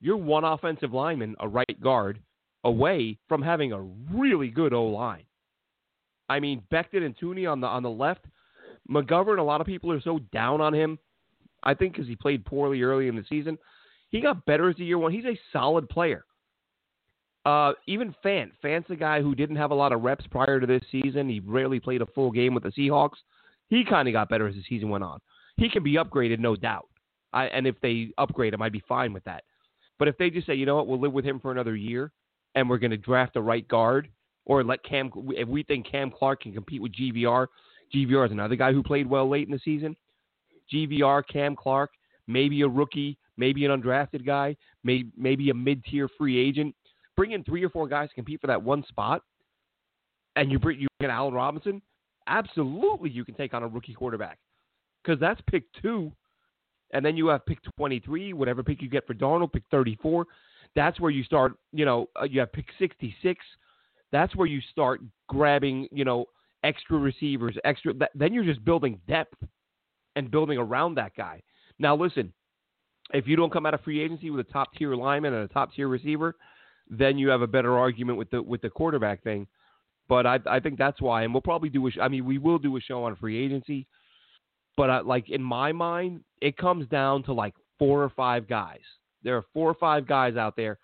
[0.00, 2.20] you're one offensive lineman, a right guard,
[2.64, 3.80] away from having a
[4.12, 5.24] really good O line.
[6.28, 8.24] I mean, Becton and Thuney on the on the left.
[8.88, 10.98] McGovern, a lot of people are so down on him.
[11.62, 13.58] I think because he played poorly early in the season.
[14.10, 15.14] He got better as the year went.
[15.14, 16.24] He's a solid player.
[17.44, 18.50] Uh, even Fant.
[18.62, 21.28] Fant's a guy who didn't have a lot of reps prior to this season.
[21.28, 23.18] He rarely played a full game with the Seahawks.
[23.68, 25.20] He kind of got better as the season went on.
[25.56, 26.88] He can be upgraded, no doubt.
[27.32, 29.44] I, and if they upgrade him, I'd be fine with that.
[29.98, 32.12] But if they just say, you know what, we'll live with him for another year,
[32.54, 34.08] and we're going to draft a right guard,
[34.44, 37.46] or let Cam, if we think Cam Clark can compete with GVR,
[37.94, 39.96] GVR is another guy who played well late in the season.
[40.72, 41.90] GVR, Cam Clark,
[42.26, 46.74] maybe a rookie, maybe an undrafted guy, maybe maybe a mid-tier free agent.
[47.16, 49.22] Bring in three or four guys to compete for that one spot,
[50.36, 51.82] and you bring you bring Allen Robinson.
[52.26, 54.38] Absolutely, you can take on a rookie quarterback
[55.02, 56.12] because that's pick two,
[56.92, 60.26] and then you have pick 23, whatever pick you get for Darnold, pick 34.
[60.76, 61.54] That's where you start.
[61.72, 63.44] You know, uh, you have pick 66.
[64.12, 65.88] That's where you start grabbing.
[65.92, 66.26] You know,
[66.64, 67.92] extra receivers, extra.
[68.14, 69.42] Then you're just building depth
[70.16, 71.42] and building around that guy.
[71.78, 72.32] Now, listen,
[73.12, 75.52] if you don't come out of free agency with a top tier lineman and a
[75.52, 76.36] top tier receiver,
[76.88, 79.46] then you have a better argument with the with the quarterback thing.
[80.08, 81.90] But I I think that's why, and we'll probably do a.
[82.00, 83.86] I mean, we will do a show on free agency.
[84.76, 88.80] But I, like in my mind, it comes down to like four or five guys.
[89.22, 90.78] There are four or five guys out there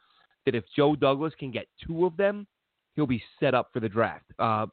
[0.44, 2.46] that if Joe Douglas can get two of them,
[2.94, 4.24] he'll be set up for the draft.
[4.38, 4.66] Uh,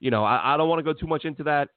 [0.00, 1.68] you know, I, I don't want to go too much into that.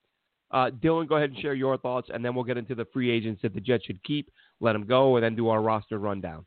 [0.51, 3.11] Uh, Dylan, go ahead and share your thoughts, and then we'll get into the free
[3.11, 6.45] agents that the Jets should keep, let them go, and then do our roster rundown.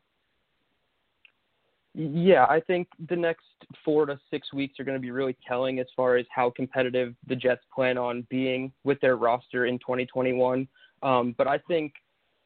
[1.95, 3.45] Yeah, I think the next
[3.85, 7.13] four to six weeks are going to be really telling as far as how competitive
[7.27, 10.67] the Jets plan on being with their roster in 2021.
[11.03, 11.93] Um, but I think,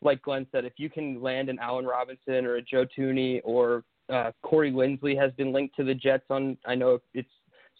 [0.02, 3.84] like Glenn said, if you can land an Allen Robinson or a Joe Thuney or
[4.10, 6.58] uh, Corey Linsley has been linked to the Jets on.
[6.66, 7.30] I know it's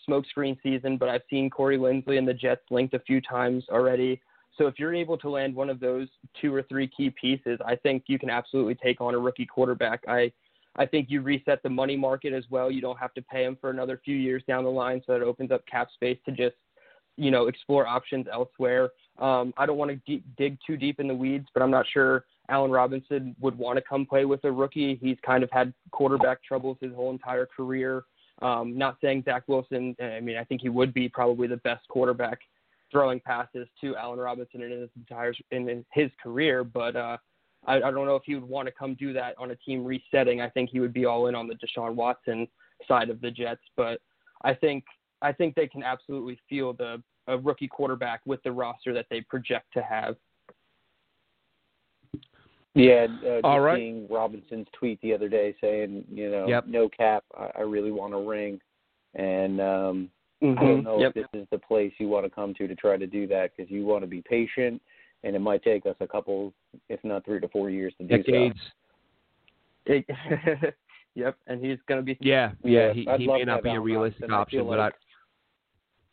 [0.10, 4.22] smokescreen season, but I've seen Corey Linsley and the Jets linked a few times already.
[4.58, 6.08] So if you're able to land one of those
[6.42, 10.02] two or three key pieces, I think you can absolutely take on a rookie quarterback.
[10.08, 10.32] I
[10.80, 12.70] I think you reset the money market as well.
[12.70, 15.24] You don't have to pay him for another few years down the line, so it
[15.24, 16.56] opens up cap space to just
[17.18, 18.90] you know explore options elsewhere.
[19.20, 22.26] Um, I don't want to dig too deep in the weeds, but I'm not sure
[22.50, 24.98] Allen Robinson would want to come play with a rookie.
[25.02, 28.04] He's kind of had quarterback troubles his whole entire career.
[28.42, 29.96] Um, not saying Zach Wilson.
[30.00, 32.40] I mean, I think he would be probably the best quarterback
[32.92, 37.18] throwing passes to Allen Robinson in his entire in his career, but uh,
[37.66, 39.84] I, I don't know if he would want to come do that on a team
[39.84, 40.42] resetting.
[40.42, 42.48] I think he would be all in on the Deshaun Watson
[42.88, 44.00] side of the Jets, but
[44.44, 44.84] I think
[45.22, 49.22] I think they can absolutely feel the a rookie quarterback with the roster that they
[49.22, 50.16] project to have.
[52.74, 53.78] Yeah, uh, just right.
[53.78, 56.68] seeing Robinson's tweet the other day saying, you know, yep.
[56.68, 58.62] no cap, I, I really want a ring,
[59.16, 60.10] and um,
[60.44, 60.60] mm-hmm.
[60.60, 61.14] I don't know yep.
[61.16, 63.52] if this is the place you want to come to to try to do that
[63.56, 64.80] because you want to be patient,
[65.24, 66.54] and it might take us a couple,
[66.88, 68.60] if not three to four years to do Decades.
[69.88, 69.94] so.
[71.16, 72.16] yep, and he's going to be.
[72.22, 74.92] Yeah, yeah, he, he may not be a realistic option, but I,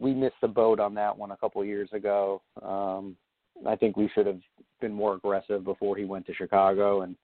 [0.04, 2.42] we missed the boat on that one a couple of years ago.
[2.62, 3.16] Um,
[3.66, 4.40] I think we should have
[4.82, 7.00] been more aggressive before he went to Chicago.
[7.00, 7.16] And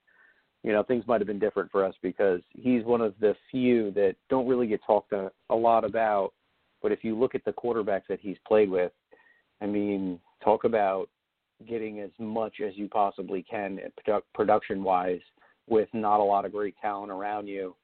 [0.62, 3.90] you know things might have been different for us because he's one of the few
[3.92, 6.32] that don't really get talked a, a lot about.
[6.82, 8.92] But if you look at the quarterbacks that he's played with
[9.60, 11.10] I mean talk about
[11.68, 15.20] getting as much as you possibly can produ- production wise
[15.68, 17.76] with not a lot of great talent around you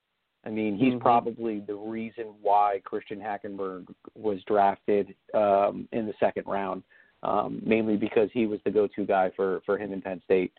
[0.46, 1.00] I mean, he's mm-hmm.
[1.00, 6.84] probably the reason why Christian Hackenberg was drafted um, in the second round
[7.22, 10.52] um, mainly because he was the go-to guy for for him in Penn State.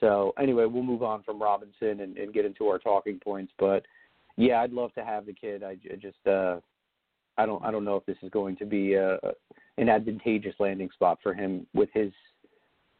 [0.00, 3.52] So anyway, we'll move on from Robinson and, and get into our talking points.
[3.58, 3.84] But
[4.36, 5.62] yeah, I'd love to have the kid.
[5.62, 6.56] I, I just uh,
[7.36, 9.18] I don't I don't know if this is going to be a,
[9.76, 12.12] an advantageous landing spot for him with his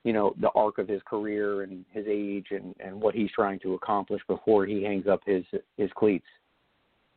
[0.05, 3.59] you know the arc of his career and his age and and what he's trying
[3.61, 5.45] to accomplish before he hangs up his
[5.77, 6.27] his cleats.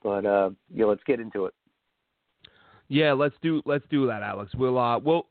[0.04, 1.54] But uh, yeah, let's get into it.
[2.88, 4.52] Yeah, let's do let's do that, Alex.
[4.56, 5.28] We'll uh we'll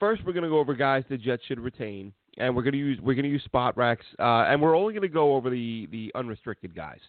[0.00, 2.78] first we're going to go over guys the Jets should retain, and we're going to
[2.78, 5.88] use we're going to use Spotracs, uh, and we're only going to go over the
[5.90, 7.00] the unrestricted guys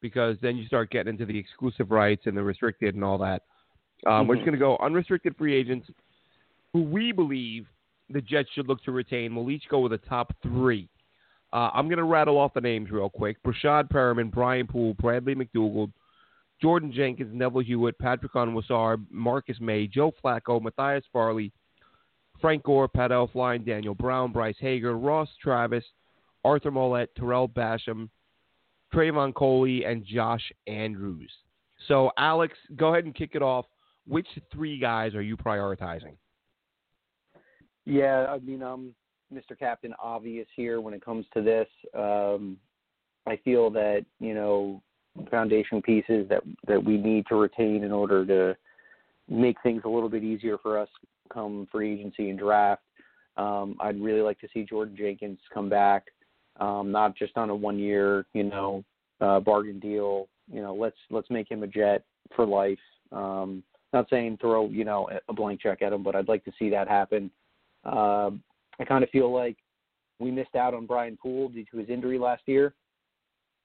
[0.00, 3.42] because then you start getting into the exclusive rights and the restricted and all that.
[4.06, 4.28] Um, mm-hmm.
[4.28, 4.58] We're just mm-hmm.
[4.58, 5.88] going to go unrestricted free agents
[6.72, 7.66] who we believe
[8.10, 9.34] the Jets should look to retain.
[9.34, 10.88] We'll each go with the top three.
[11.52, 13.42] Uh, I'm going to rattle off the names real quick.
[13.42, 15.92] Breshad Perriman, Brian Poole, Bradley McDougald,
[16.62, 21.52] Jordan Jenkins, Neville Hewitt, Patrick Onwuasor, Marcus Maye, Joe Flacco, Matthias Farley,
[22.40, 25.84] Frank Gore, Pat Elflein, Daniel Brown, Bryce Hager, Ross Travis,
[26.44, 28.08] Arthur Maulet, Tarell Basham,
[28.94, 31.30] Trevon Coley, and Josh Andrews.
[31.88, 33.66] So, Alex, go ahead and kick it off.
[34.06, 36.16] Which three guys are you prioritizing?
[37.90, 38.94] Yeah, I mean, um,
[39.34, 39.58] Mr.
[39.58, 41.66] Captain obvious here when it comes to this.
[41.92, 42.56] Um,
[43.26, 44.80] I feel that you know
[45.28, 48.56] foundation pieces that that we need to retain in order to
[49.28, 50.88] make things a little bit easier for us
[51.32, 52.82] come free agency and draft.
[53.36, 56.04] Um, I'd really like to see Jordan Jenkins come back,
[56.60, 58.84] um, not just on a one year, you know,
[59.20, 60.28] uh, bargain deal.
[60.48, 62.04] You know, let's let's make him a Jet
[62.36, 62.78] for life.
[63.10, 66.52] Um, not saying throw you know a blank check at him, but I'd like to
[66.56, 67.32] see that happen.
[67.84, 68.30] Uh,
[68.78, 69.56] I kind of feel like
[70.18, 72.74] we missed out on Brian Poole due to his injury last year,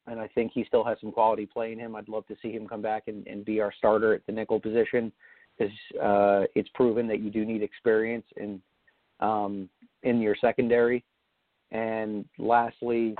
[0.07, 1.95] and I think he still has some quality play in him.
[1.95, 4.59] I'd love to see him come back and, and be our starter at the nickel
[4.59, 5.11] position
[5.57, 8.61] because uh, it's proven that you do need experience in
[9.19, 9.69] um,
[10.03, 11.03] in your secondary.
[11.71, 13.15] And lastly,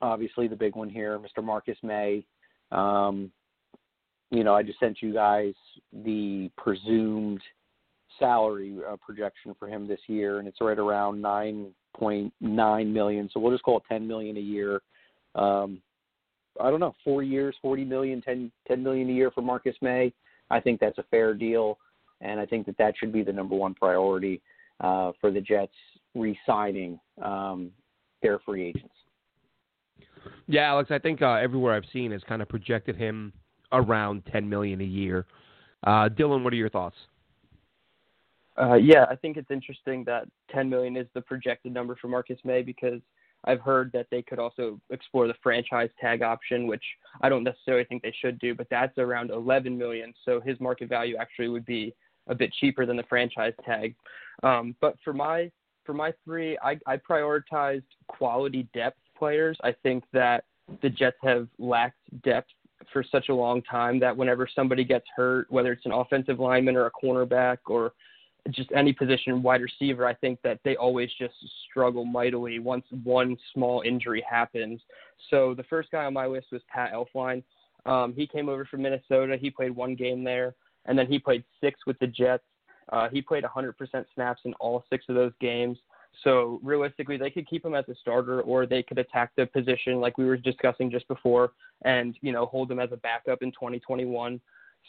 [0.00, 1.42] obviously the big one here, Mr.
[1.42, 2.24] Marcus Maye.
[2.72, 3.30] Um,
[4.30, 5.54] you know, I just sent you guys
[5.92, 7.40] the presumed
[8.18, 13.28] salary uh, projection for him this year, and it's right around nine point nine million.
[13.32, 14.80] So we'll just call it ten million a year.
[15.34, 15.80] Um,
[16.60, 20.12] I don't know, four years, forty million, ten ten million a year for Marcus Maye.
[20.50, 21.78] I think that's a fair deal,
[22.20, 24.40] and I think that that should be the number one priority
[24.80, 25.72] uh, for the Jets
[26.14, 27.70] re-signing um,
[28.22, 28.94] their free agents.
[30.46, 33.32] Yeah, Alex, I think uh, everywhere I've seen has kind of projected him
[33.72, 35.26] around ten million a year.
[35.84, 36.96] Uh, Dylan, what are your thoughts?
[38.58, 42.38] Uh, yeah, I think it's interesting that 10 million is the projected number for Marcus
[42.44, 43.00] Maye because
[43.44, 46.82] I've heard that they could also explore the franchise tag option, which
[47.20, 50.14] I don't necessarily think they should do, but that's around 11 million.
[50.24, 51.94] So his market value actually would be
[52.28, 53.94] a bit cheaper than the franchise tag.
[54.42, 55.50] Um, but for my
[55.84, 59.56] for my three, I, I prioritized quality depth players.
[59.62, 60.44] I think that
[60.82, 62.48] the Jets have lacked depth
[62.92, 66.74] for such a long time that whenever somebody gets hurt, whether it's an offensive lineman
[66.74, 67.92] or a cornerback or
[68.50, 71.34] just any position, wide receiver, I think that they always just
[71.68, 74.80] struggle mightily once one small injury happens.
[75.30, 77.42] So the first guy on my list was Pat Elflein.
[77.84, 79.36] Um, he came over from Minnesota.
[79.40, 80.54] He played one game there,
[80.86, 82.44] and then he played six with the Jets.
[82.92, 83.74] Uh, he played 100%
[84.14, 85.78] snaps in all six of those games.
[86.24, 90.00] So realistically, they could keep him as a starter, or they could attack the position
[90.00, 93.50] like we were discussing just before, and you know hold him as a backup in
[93.52, 94.40] 2021.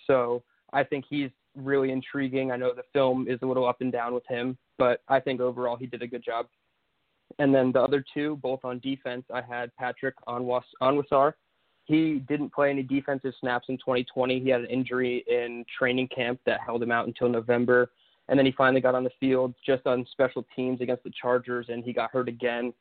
[0.05, 0.43] So
[0.73, 2.51] I think he's really intriguing.
[2.51, 5.41] I know the film is a little up and down with him, but I think
[5.41, 6.47] overall he did a good job.
[7.39, 11.34] And then the other two, both on defense, I had Patrick Onwuasor.
[11.86, 14.39] He didn't play any defensive snaps in 2020.
[14.39, 17.91] He had an injury in training camp that held him out until November.
[18.27, 21.67] And then he finally got on the field just on special teams against the Chargers,
[21.69, 22.73] and he got hurt again.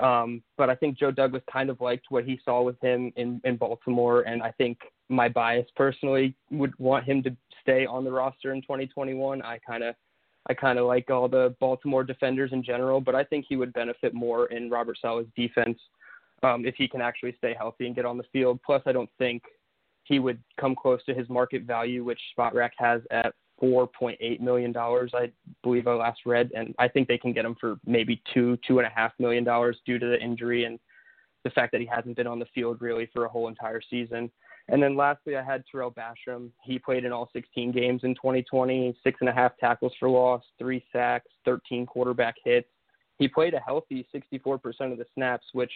[0.00, 3.40] Um, but I think Joe Douglas kind of liked what he saw with him in,
[3.44, 4.78] in Baltimore, and I think
[5.10, 9.42] my bias personally would want him to stay on the roster in 2021.
[9.42, 9.94] I kind of
[10.48, 13.74] I kind of like all the Baltimore defenders in general, but I think he would
[13.74, 15.78] benefit more in Robert Saleh's defense
[16.42, 18.58] um, if he can actually stay healthy and get on the field.
[18.64, 19.42] Plus, I don't think
[20.04, 25.30] he would come close to his market value, which Spotrac has at $4.8 million, I
[25.62, 26.50] believe I last read.
[26.54, 29.44] And I think they can get him for maybe two, two and a half million
[29.44, 30.78] dollars due to the injury and
[31.44, 34.30] the fact that he hasn't been on the field really for a whole entire season.
[34.68, 36.50] And then lastly, I had Tarell Basham.
[36.62, 40.42] He played in all 16 games in 2020, six and a half tackles for loss,
[40.58, 42.68] three sacks, 13 quarterback hits.
[43.18, 45.72] He played a healthy 64% of the snaps, which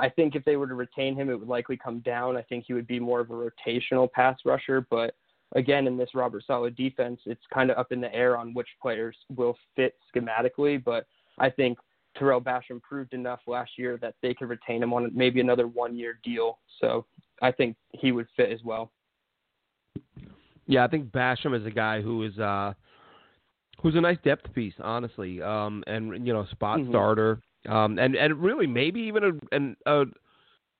[0.00, 2.36] I think if they were to retain him, it would likely come down.
[2.36, 4.86] I think he would be more of a rotational pass rusher.
[4.90, 5.14] But
[5.54, 8.68] again, in this Robert Saleh defense, it's kind of up in the air on which
[8.80, 10.82] players will fit schematically.
[10.82, 11.06] But
[11.38, 11.78] I think
[12.16, 15.96] Tarell Basham proved enough last year that they could retain him on maybe another one
[15.96, 16.58] year deal.
[16.80, 17.06] So
[17.40, 18.90] I think he would fit as well.
[20.66, 22.74] Yeah, I think Basham is a guy who is uh
[23.82, 25.42] who's a nice depth piece, honestly.
[25.42, 26.90] Um and you know, spot mm-hmm.
[26.90, 27.40] starter.
[27.68, 30.04] Um and and really maybe even a an, a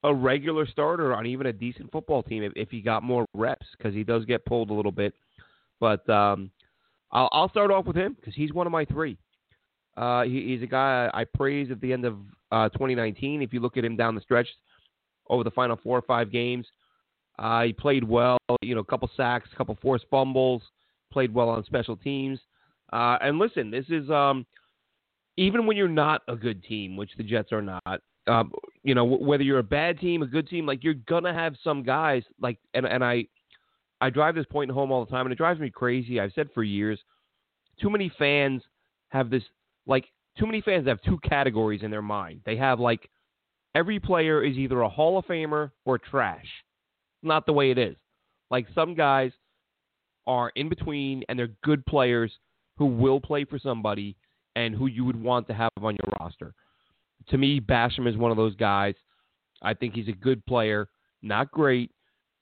[0.04, 3.66] a regular starter on even a decent football team if, if he got more reps
[3.76, 5.14] because he does get pulled a little bit.
[5.80, 6.50] But um
[7.12, 9.18] I'll, I'll start off with him because he's one of my three.
[9.96, 12.16] Uh, he, he's a guy I praised at the end of
[12.50, 13.42] uh, 2019.
[13.42, 14.48] If you look at him down the stretch
[15.28, 16.66] over the final four or five games,
[17.38, 18.38] uh, he played well.
[18.62, 20.62] You know, a couple sacks, a couple forced fumbles,
[21.12, 22.38] played well on special teams.
[22.92, 24.46] Uh, and listen, this is um,
[25.36, 28.00] even when you're not a good team, which the Jets are not.
[28.26, 28.52] Um,
[28.84, 31.82] you know, whether you're a bad team, a good team, like you're gonna have some
[31.82, 33.26] guys like, and and I,
[34.00, 36.20] I drive this point home all the time, and it drives me crazy.
[36.20, 37.00] I've said for years,
[37.80, 38.62] too many fans
[39.08, 39.42] have this
[39.86, 40.06] like
[40.38, 42.40] too many fans have two categories in their mind.
[42.44, 43.10] They have like
[43.74, 46.46] every player is either a Hall of Famer or trash.
[47.22, 47.96] Not the way it is.
[48.50, 49.32] Like some guys
[50.26, 52.32] are in between and they're good players
[52.76, 54.16] who will play for somebody
[54.56, 56.54] and who you would want to have on your roster.
[57.28, 58.94] To me, Basham is one of those guys.
[59.62, 60.88] I think he's a good player,
[61.22, 61.90] not great,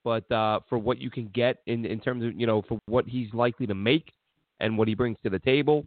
[0.05, 3.07] but uh, for what you can get in in terms of you know for what
[3.07, 4.13] he's likely to make
[4.61, 5.87] and what he brings to the table,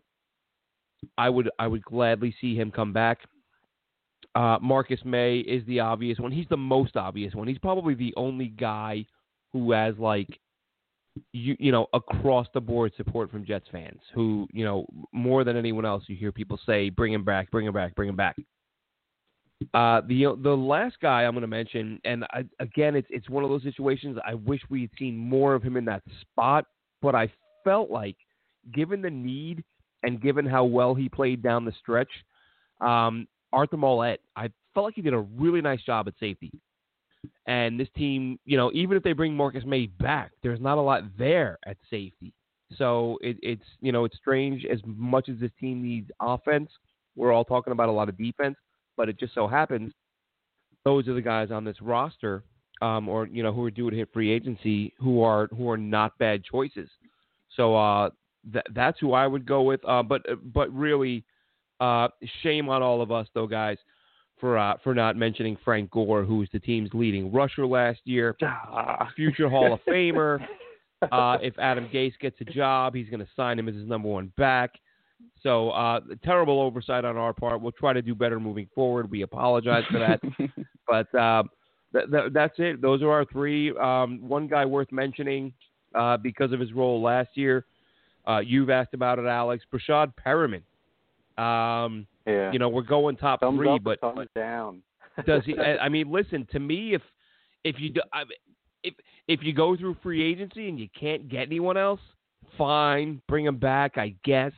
[1.17, 3.19] I would I would gladly see him come back.
[4.36, 6.32] Uh, Marcus Maye is the obvious one.
[6.32, 7.47] He's the most obvious one.
[7.47, 9.06] He's probably the only guy
[9.51, 10.27] who has like
[11.32, 15.56] you you know across the board support from Jets fans who you know more than
[15.56, 18.36] anyone else you hear people say bring him back, bring him back, bring him back.
[19.73, 23.43] Uh, the the last guy I'm going to mention, and I, again, it's it's one
[23.43, 24.17] of those situations.
[24.26, 26.65] I wish we had seen more of him in that spot,
[27.02, 27.32] but I
[27.63, 28.15] felt like,
[28.73, 29.63] given the need
[30.04, 32.10] and given how well he played down the stretch,
[32.82, 36.52] um, Arthur Maulet, I felt like he did a really nice job at safety.
[37.45, 40.82] And this team, you know, even if they bring Marcus Maye back, there's not a
[40.82, 42.34] lot there at safety.
[42.78, 46.69] So it, it's you know it's strange as much as this team needs offense.
[47.15, 48.56] We're all talking about a lot of defense,
[48.97, 49.93] but it just so happens
[50.86, 52.43] those are the guys on this roster,
[52.82, 55.77] um, or you know who are due to hit free agency, who are who are
[55.77, 56.89] not bad choices.
[57.56, 58.10] So uh,
[58.51, 59.84] th- that's who I would go with.
[59.88, 60.21] Uh, but
[60.53, 61.23] but really,
[61.79, 62.10] uh,
[62.41, 63.77] shame on all of us though, guys,
[64.39, 68.36] for uh, for not mentioning Frank Gore, who was the team's leading rusher last year,
[69.15, 70.45] future Hall of Famer.
[71.12, 74.08] Uh, if Adam Gase gets a job, he's going to sign him as his number
[74.08, 74.71] one back.
[75.41, 77.62] So uh, terrible oversight on our part.
[77.62, 79.12] We'll try to do better moving forward.
[79.12, 80.21] We apologize for that,
[80.88, 81.43] but uh,
[81.91, 82.81] th- th- that's it.
[82.81, 83.75] Those are our three.
[83.77, 85.53] Um, one guy worth mentioning
[85.93, 87.65] uh, because of his role last year
[88.27, 89.63] uh, you've asked about it, Alex.
[89.71, 90.62] Breshad Perriman.
[91.38, 92.51] Um, yeah.
[92.51, 94.81] You know, we're going top thumbs three, up, but thumbs down.
[95.25, 95.57] does he?
[95.57, 96.93] I mean, listen to me.
[96.93, 97.01] If
[97.63, 98.23] if you do, I,
[98.83, 98.93] if
[99.27, 101.99] if you go through free agency and you can't get anyone else,
[102.57, 104.53] fine, bring him back, I guess,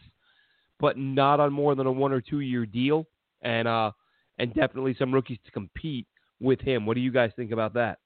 [0.80, 3.06] but not on more than a one or two year deal,
[3.42, 3.92] and uh,
[4.40, 6.08] and definitely some rookies to compete
[6.40, 6.86] with him.
[6.86, 8.00] What do you guys think about that?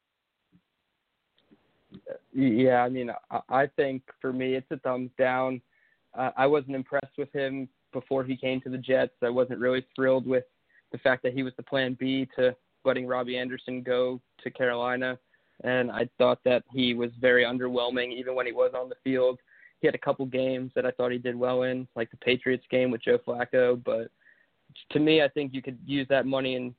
[2.33, 3.11] Yeah, I mean,
[3.49, 5.61] I think for me, it's a thumbs down.
[6.17, 9.13] Uh, I wasn't impressed with him before he came to the Jets.
[9.23, 10.43] I wasn't really thrilled with
[10.91, 12.55] the fact that he was the plan B to
[12.85, 15.17] letting Robbie Anderson go to Carolina.
[15.63, 19.39] And I thought that he was very underwhelming even when he was on the field.
[19.81, 22.65] He had a couple games that I thought he did well in, like the Patriots
[22.69, 23.81] game with Joe Flacco.
[23.83, 24.09] But
[24.91, 26.73] to me, I think you could use that money and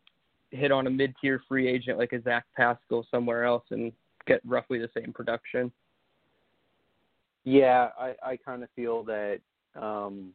[0.51, 3.93] hit on a mid tier free agent like a Zach Pascal somewhere else and
[4.27, 5.73] get roughly the same production.
[7.45, 9.39] Yeah, I, I kind of feel that
[9.81, 10.33] um,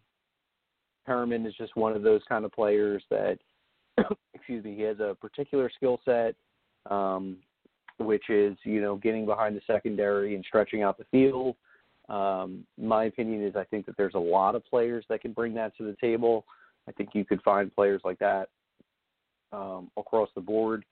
[1.07, 3.37] Perriman is just one of those kind of players that,
[4.33, 6.35] excuse me, he has a particular skill set,
[6.89, 7.37] um,
[7.99, 11.55] which is you know getting behind the secondary and stretching out the field.
[12.09, 15.53] Um, my opinion is I think that there's a lot of players that can bring
[15.55, 16.45] that to the table.
[16.87, 18.49] I think you could find players like that
[19.51, 20.85] um, across the board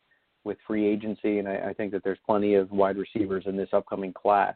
[0.44, 3.70] with free agency, and I, I think that there's plenty of wide receivers in this
[3.74, 4.56] upcoming class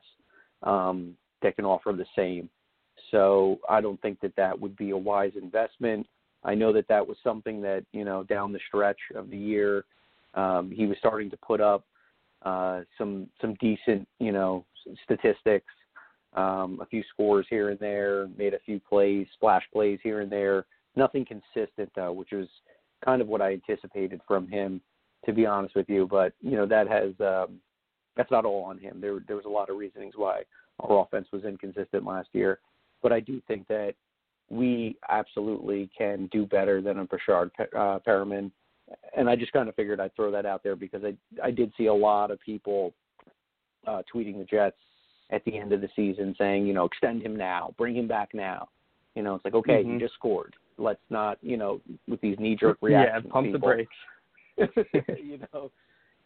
[0.63, 2.49] um, that can offer the same.
[3.11, 6.07] So I don't think that that would be a wise investment.
[6.43, 9.85] I know that that was something that you know down the stretch of the year
[10.37, 11.83] um, he was starting to put up
[12.43, 14.63] uh, some some decent you know
[15.03, 15.73] statistics,
[16.33, 20.31] um, a few scores here and there, made a few plays, splash plays here and
[20.31, 20.65] there.
[20.95, 22.47] Nothing consistent though, which was
[23.03, 24.81] kind of what I anticipated from him
[25.25, 26.07] to be honest with you.
[26.09, 27.59] But you know that has um,
[28.15, 28.99] that's not all on him.
[28.99, 30.43] There there was a lot of reasonings why
[30.79, 32.59] our offense was inconsistent last year.
[33.03, 33.93] But I do think that
[34.49, 38.51] we absolutely can do better than a Breshad uh, Perriman.
[39.15, 41.71] And I just kind of figured I'd throw that out there because I I did
[41.77, 42.93] see a lot of people
[43.85, 44.77] uh, tweeting the Jets
[45.29, 48.29] at the end of the season saying, you know, extend him now, bring him back
[48.33, 48.69] now.
[49.15, 49.93] You know, it's like okay, mm-hmm.
[49.93, 50.55] you just scored.
[50.77, 53.25] Let's not, you know, with these knee jerk reactions.
[53.25, 53.95] Yeah, pump people, the brakes.
[55.23, 55.71] you know,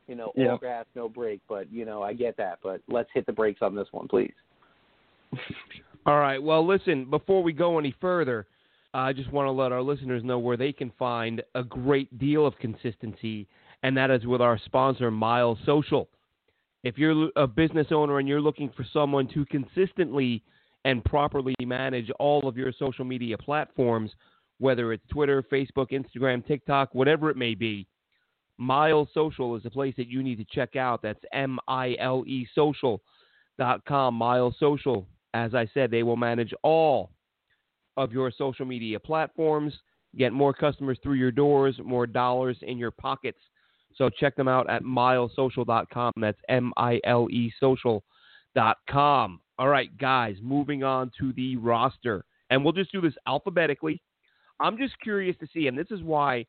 [0.07, 0.51] you know, yeah.
[0.51, 1.41] all gas, no break.
[1.47, 2.59] But you know, I get that.
[2.61, 4.33] But let's hit the brakes on this one, please.
[6.05, 6.41] All right.
[6.41, 8.47] Well, listen, before we go any further,
[8.93, 12.45] I just want to let our listeners know where they can find a great deal
[12.45, 13.47] of consistency,
[13.83, 16.09] and that is with our sponsor, Miles Social.
[16.83, 20.43] If you're a business owner and you're looking for someone to consistently
[20.83, 24.11] and properly manage all of your social media platforms,
[24.57, 27.87] whether it's Twitter, Facebook, Instagram, TikTok, whatever it may be,
[28.57, 31.01] Miles Social is a place that you need to check out.
[31.01, 34.15] That's M I L E social.com.
[34.15, 35.07] Miles Social.
[35.33, 37.11] As I said, they will manage all
[37.97, 39.73] of your social media platforms,
[40.17, 43.39] get more customers through your doors, more dollars in your pockets.
[43.95, 46.13] So check them out at milesocial.com.
[46.17, 49.39] That's M I L E social.com.
[49.59, 52.25] All right, guys, moving on to the roster.
[52.49, 54.01] And we'll just do this alphabetically.
[54.59, 56.45] I'm just curious to see, and this is why,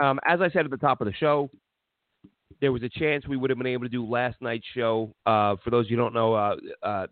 [0.00, 1.50] um, as I said at the top of the show,
[2.60, 5.12] there was a chance we would have been able to do last night's show.
[5.26, 7.06] Uh, for those you don't know, uh, uh,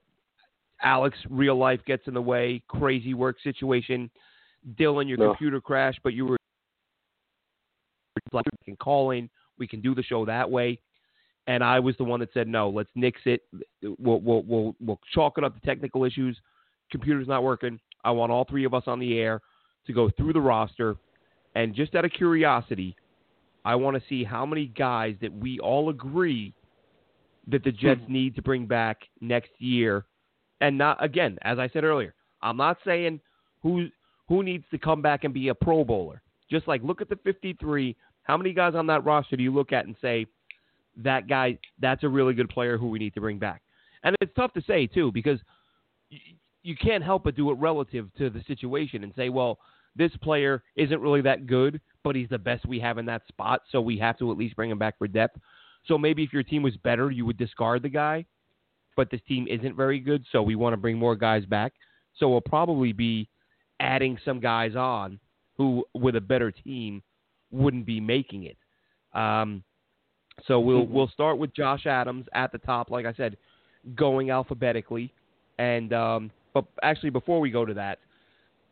[0.83, 4.11] Alex, real life gets in the way, crazy work situation.
[4.79, 5.29] Dylan, your no.
[5.29, 6.37] computer crashed, but you were
[8.65, 9.29] can call in.
[9.61, 10.81] We can do the show that way.
[11.47, 12.69] And I was the one that said no.
[12.69, 13.43] Let's nix it.
[13.83, 16.37] We'll we'll we'll, we'll chalk it up to technical issues.
[16.91, 17.79] Computer's not working.
[18.05, 19.41] I want all three of us on the air
[19.87, 20.97] to go through the roster,
[21.55, 22.97] and just out of curiosity,
[23.65, 26.53] I want to see how many guys that we all agree
[27.47, 28.13] that the Jets hmm.
[28.13, 30.05] need to bring back next year
[30.61, 33.21] and not again, as I said earlier, I'm not saying
[33.63, 33.89] who
[34.29, 36.23] who needs to come back and be a Pro Bowler.
[36.51, 37.97] Just like look at the 53.
[38.31, 40.27] How many guys on that roster do you look at and say
[40.99, 43.63] that guy that's a really good player who we need to bring back?
[44.05, 45.41] And it's tough to say too because
[46.63, 49.59] you, can't help but do it relative to the situation and say, well,
[49.97, 53.63] this player isn't really that good, but he's the best we have in that spot,
[53.71, 55.37] so we have to at least bring him back for depth.
[55.87, 58.25] So maybe if your team was better, you would discard the guy
[58.97, 61.73] but this team isn't very good, so we want to bring more guys back.
[62.19, 63.31] So we'll probably be
[63.81, 65.19] adding some guys on
[65.57, 67.03] who, with a better team,
[67.51, 68.57] wouldn't be making it.
[69.19, 69.63] Um,
[70.47, 70.93] so we'll mm-hmm.
[70.93, 73.37] we'll start with Josh Adams at the top, like I said,
[73.95, 75.13] going alphabetically.
[75.59, 77.99] And um, but actually, before we go to that,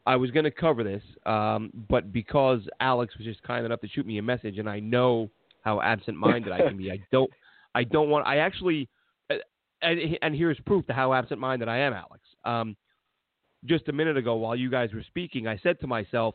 [0.06, 3.88] I was going to cover this, um, but because Alex was just kind enough to
[3.88, 5.30] shoot me a message, and I know
[5.62, 7.30] how absent-minded I can be, I don't
[7.74, 8.26] I don't want.
[8.26, 8.88] I actually
[9.82, 12.22] and, and here's proof to how absent-minded I am, Alex.
[12.44, 12.76] Um,
[13.64, 16.34] just a minute ago, while you guys were speaking, I said to myself,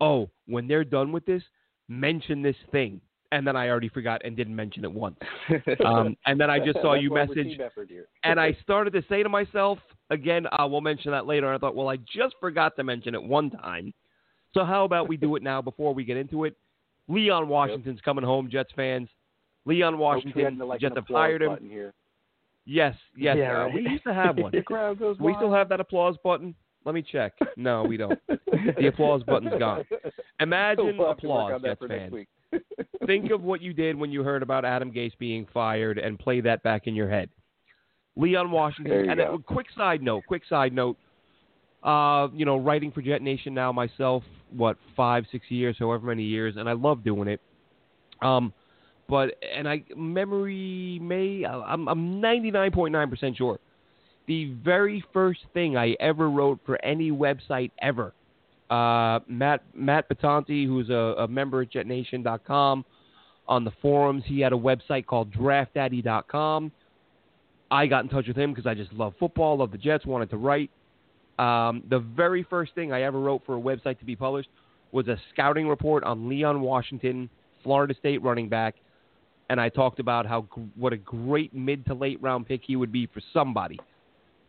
[0.00, 1.42] "Oh, when they're done with this,
[1.88, 3.00] mention this thing."
[3.32, 5.18] And then I already forgot and didn't mention it once.
[5.84, 7.58] Um, and then I just saw you message,
[8.24, 9.78] and I started to say to myself,
[10.10, 13.14] "Again, uh, we'll mention that later." And I thought, "Well, I just forgot to mention
[13.14, 13.92] it one time,
[14.52, 16.56] so how about we do it now before we get into it?"
[17.08, 18.04] Leon Washington's yep.
[18.04, 19.08] coming home, Jets fans.
[19.66, 21.56] Leon Washington, like Jets have hired him.
[21.68, 21.94] Here.
[22.66, 23.36] Yes, yes.
[23.38, 23.74] Yeah, right.
[23.74, 24.52] We used to have one.
[24.52, 26.54] the crowd goes we still have that applause button.
[26.84, 27.32] Let me check.
[27.56, 28.18] No, we don't.
[28.26, 29.84] the applause button's gone.
[30.40, 32.14] Imagine we'll applause, Jets fans.
[33.06, 36.40] Think of what you did when you heard about Adam Gase being fired and play
[36.42, 37.28] that back in your head.
[38.16, 39.10] Leon Washington.
[39.10, 40.24] And a quick side note.
[40.26, 40.96] Quick side note.
[41.82, 44.22] Uh, you know, writing for Jet Nation now myself.
[44.50, 47.40] What five, six years, however many years, and I love doing it.
[48.22, 48.52] Um,
[49.08, 53.58] but and I memory may I'm I'm 99.9% sure.
[54.26, 58.14] The very first thing I ever wrote for any website ever,
[58.70, 62.84] uh, Matt Matt Batanti, who's a, a member at JetNation.com,
[63.46, 66.72] on the forums, he had a website called DraftDaddy.com.
[67.70, 70.30] I got in touch with him because I just love football, love the Jets, wanted
[70.30, 70.70] to write.
[71.38, 74.48] Um, the very first thing I ever wrote for a website to be published
[74.92, 77.28] was a scouting report on Leon Washington,
[77.62, 78.76] Florida State running back,
[79.50, 80.42] and I talked about how
[80.76, 83.78] what a great mid to late round pick he would be for somebody.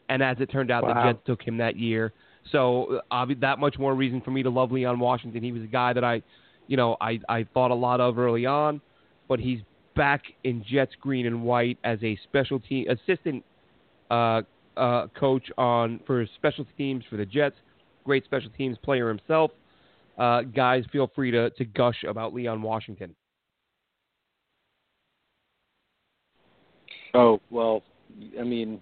[0.09, 0.93] And as it turned out, wow.
[0.93, 2.13] the Jets took him that year.
[2.51, 5.41] So uh, that much more reason for me to love Leon Washington.
[5.41, 6.21] He was a guy that I,
[6.67, 8.81] you know, I I thought a lot of early on,
[9.27, 9.59] but he's
[9.95, 13.43] back in Jets green and white as a special team assistant
[14.11, 14.41] uh,
[14.77, 17.55] uh, coach on for special teams for the Jets.
[18.03, 19.51] Great special teams player himself.
[20.17, 23.15] Uh, guys, feel free to, to gush about Leon Washington.
[27.13, 27.81] Oh well,
[28.39, 28.81] I mean,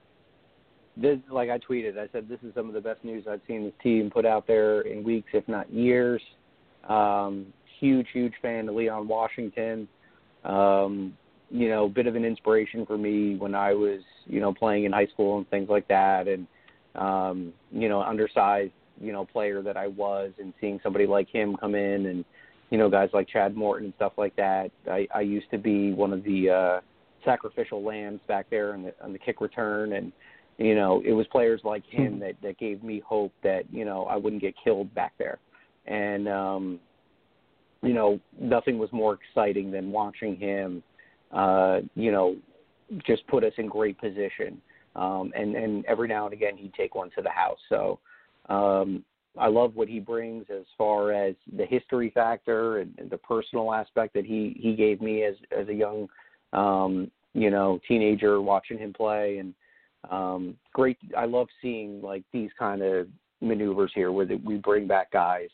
[0.96, 1.98] this like I tweeted.
[1.98, 4.46] I said this is some of the best news I've seen this team put out
[4.48, 6.22] there in weeks, if not years.
[6.88, 7.48] Um,
[7.80, 9.88] huge, huge fan of Leon Washington.
[10.44, 11.18] Um,
[11.50, 14.92] you know, bit of an inspiration for me when I was, you know, playing in
[14.92, 16.48] high school and things like that, and
[16.96, 21.56] um, you know, undersized, you know, player that I was, and seeing somebody like him
[21.56, 22.26] come in, and
[22.70, 24.72] you know, guys like Chad Morton and stuff like that.
[24.90, 26.82] I, I used to be one of the uh,
[27.24, 30.12] sacrificial lambs back there on the on the kick return, and
[30.58, 34.06] you know, it was players like him that that gave me hope that you know
[34.06, 35.40] I wouldn't get killed back there,
[35.88, 36.80] and um,
[37.84, 40.82] you know, nothing was more exciting than watching him,
[41.32, 42.36] uh, you know,
[43.06, 44.62] just put us in great position.
[44.96, 47.58] Um, and and every now and again he'd take one to the house.
[47.68, 48.00] So
[48.48, 49.04] um,
[49.38, 53.74] I love what he brings as far as the history factor and, and the personal
[53.74, 56.08] aspect that he he gave me as as a young
[56.54, 59.56] um, you know teenager watching him play and
[60.10, 60.98] um, great.
[61.18, 63.08] I love seeing like these kind of
[63.42, 65.50] maneuvers here where we bring back guys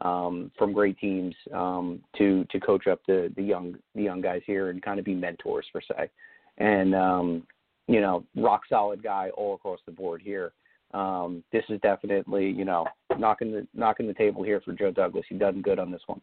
[0.00, 4.42] um, from great teams um, to to coach up the the young the young guys
[4.46, 6.10] here and kind of be mentors per se.
[6.58, 7.46] And um,
[7.86, 10.52] you know, rock solid guy all across the board here.
[10.92, 12.86] Um, this is definitely you know
[13.18, 15.26] knocking the knocking the table here for Joe Douglas.
[15.28, 16.20] He done good on this one.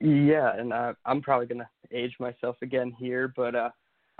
[0.00, 3.70] Yeah, and uh, I'm probably gonna age myself again here, but uh,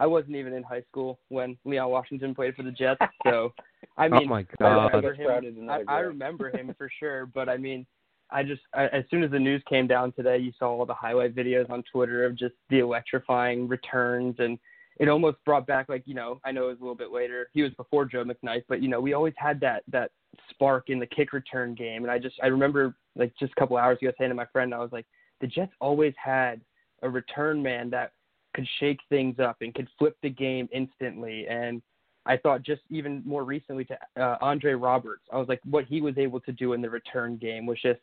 [0.01, 3.01] I wasn't even in high school when Leon Washington played for the Jets.
[3.26, 3.53] So,
[3.98, 4.66] I oh mean, oh my God.
[4.66, 5.70] I remember him.
[5.70, 7.26] I, I remember him for sure.
[7.26, 7.86] But I mean,
[8.30, 10.94] I just I, as soon as the news came down today, you saw all the
[10.94, 14.59] highlight videos on Twitter of just the electrifying returns, and
[14.98, 17.51] it almost brought back like you know I know it was a little bit later.
[17.53, 20.12] He was before Joe McKnight, but you know we always had that that
[20.48, 23.76] spark in the kick return game, and I just I remember like just a couple
[23.76, 25.07] hours ago saying to my friend, I was like,
[25.42, 26.62] the Jets always had
[27.03, 28.12] a return man that
[28.55, 31.46] could shake things up and could flip the game instantly.
[31.48, 31.82] And
[32.26, 36.01] I thought just even more recently to uh, Andre Roberts, I was like, what he
[36.01, 38.01] was able to do in the return game was just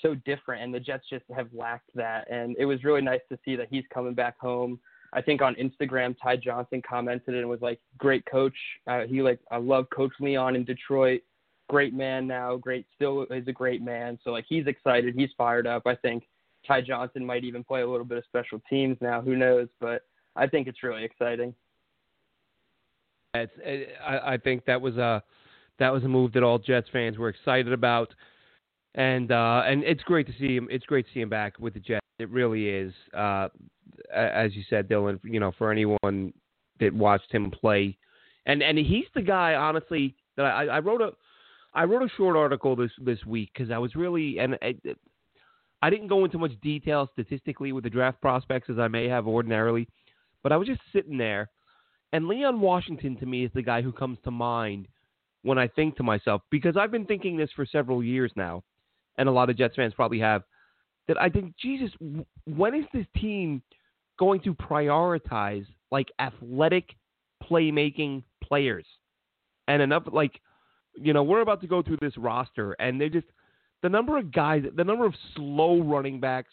[0.00, 2.30] so different, and the Jets just have lacked that.
[2.30, 4.78] And it was really nice to see that he's coming back home.
[5.12, 9.40] I think on Instagram, Ty Johnson commented and was like, "Great coach." Uh, he like,
[9.50, 11.22] I love Coach Leon in Detroit.
[11.68, 12.56] Great man now.
[12.56, 14.18] Great, still is a great man.
[14.22, 15.14] So like, he's excited.
[15.14, 15.82] He's fired up.
[15.86, 16.24] I think
[16.68, 19.20] Ty Johnson might even play a little bit of special teams now.
[19.20, 19.68] Who knows?
[19.80, 20.02] But
[20.36, 21.54] I think it's really exciting.
[23.34, 25.22] It's, it, I, I think that was a
[25.78, 28.14] that was a move that all Jets fans were excited about,
[28.94, 30.68] and uh, and it's great to see him.
[30.70, 32.04] It's great to see him back with the Jets.
[32.18, 32.92] It really is.
[33.16, 33.48] Uh,
[34.14, 35.18] as you said, Dylan.
[35.24, 36.32] You know, for anyone
[36.80, 37.96] that watched him play,
[38.46, 41.12] and and he's the guy, honestly, that I, I wrote a
[41.74, 44.98] I wrote a short article this this week because I was really and it,
[45.82, 49.26] I didn't go into much detail statistically with the draft prospects as I may have
[49.26, 49.88] ordinarily,
[50.42, 51.50] but I was just sitting there,
[52.12, 54.88] and Leon Washington to me is the guy who comes to mind
[55.42, 58.64] when I think to myself because I've been thinking this for several years now,
[59.18, 60.42] and a lot of Jets fans probably have.
[61.06, 61.90] That I think, Jesus,
[62.44, 63.62] when is this team
[64.18, 66.96] going to prioritize like athletic
[67.42, 68.84] playmaking players?
[69.68, 70.40] And enough, like,
[70.94, 73.26] you know, we're about to go through this roster, and they just
[73.82, 76.52] the number of guys, the number of slow running backs,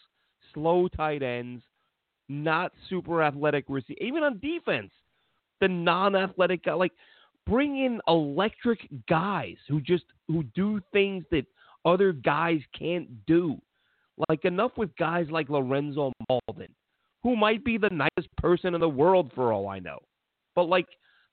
[0.54, 1.62] slow tight ends,
[2.28, 4.90] not super athletic receivers, even on defense,
[5.60, 6.92] the non-athletic guy, like
[7.46, 11.44] bring in electric guys who just who do things that
[11.84, 13.60] other guys can't do.
[14.28, 16.70] Like enough with guys like Lorenzo Mauldin,
[17.22, 19.98] who might be the nicest person in the world for all I know.
[20.54, 20.86] But like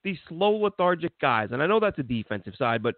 [0.03, 2.95] these slow lethargic guys, and I know that's a defensive side, but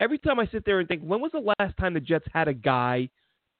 [0.00, 2.48] every time I sit there and think, when was the last time the Jets had
[2.48, 3.08] a guy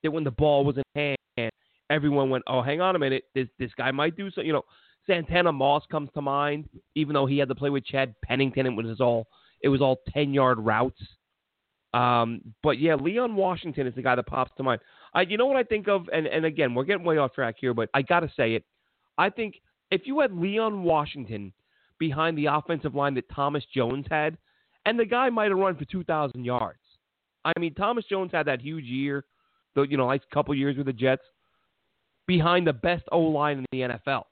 [0.03, 1.51] that when the ball was in hand,
[1.91, 4.41] everyone went, oh, hang on a minute, this this guy might do so.
[4.41, 4.63] You know,
[5.07, 8.67] Santana Moss comes to mind, even though he had to play with Chad Pennington.
[8.67, 9.27] It was all
[9.63, 11.01] it was all ten yard routes.
[11.95, 14.81] Um, but yeah, Leon Washington is the guy that pops to mind.
[15.15, 17.57] I, you know what I think of, and and again, we're getting way off track
[17.59, 18.65] here, but I got to say it.
[19.17, 19.55] I think
[19.91, 21.53] if you had Leon Washington
[21.99, 24.37] behind the offensive line that Thomas Jones had,
[24.87, 26.79] and the guy might have run for 2,000 yards.
[27.45, 29.25] I mean, Thomas Jones had that huge year,
[29.75, 31.23] the you know, like couple years with the Jets,
[32.27, 34.23] behind the best O line in the NFL.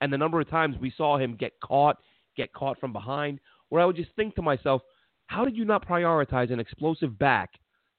[0.00, 1.96] And the number of times we saw him get caught,
[2.36, 4.82] get caught from behind, where I would just think to myself,
[5.26, 7.50] how did you not prioritize an explosive back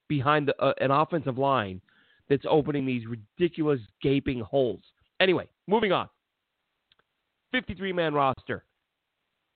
[0.08, 1.80] behind the, uh, an offensive line
[2.28, 4.82] that's opening these ridiculous gaping holes?
[5.20, 6.08] Anyway, moving on.
[7.52, 8.64] 53 man roster.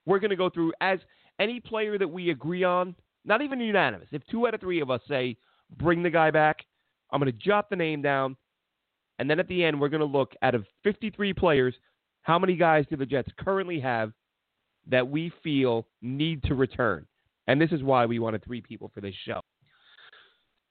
[0.06, 1.00] We're going to go through as
[1.38, 4.90] any player that we agree on, not even unanimous, if two out of three of
[4.90, 5.36] us say,
[5.78, 6.64] bring the guy back,
[7.10, 8.36] I'm going to jot the name down.
[9.18, 11.74] And then at the end, we're going to look out of 53 players,
[12.22, 14.12] how many guys do the Jets currently have
[14.88, 17.06] that we feel need to return?
[17.46, 19.40] And this is why we wanted three people for this show.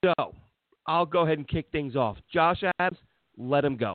[0.03, 0.35] So
[0.85, 2.17] I'll go ahead and kick things off.
[2.31, 2.99] Josh Adams,
[3.37, 3.93] let him go.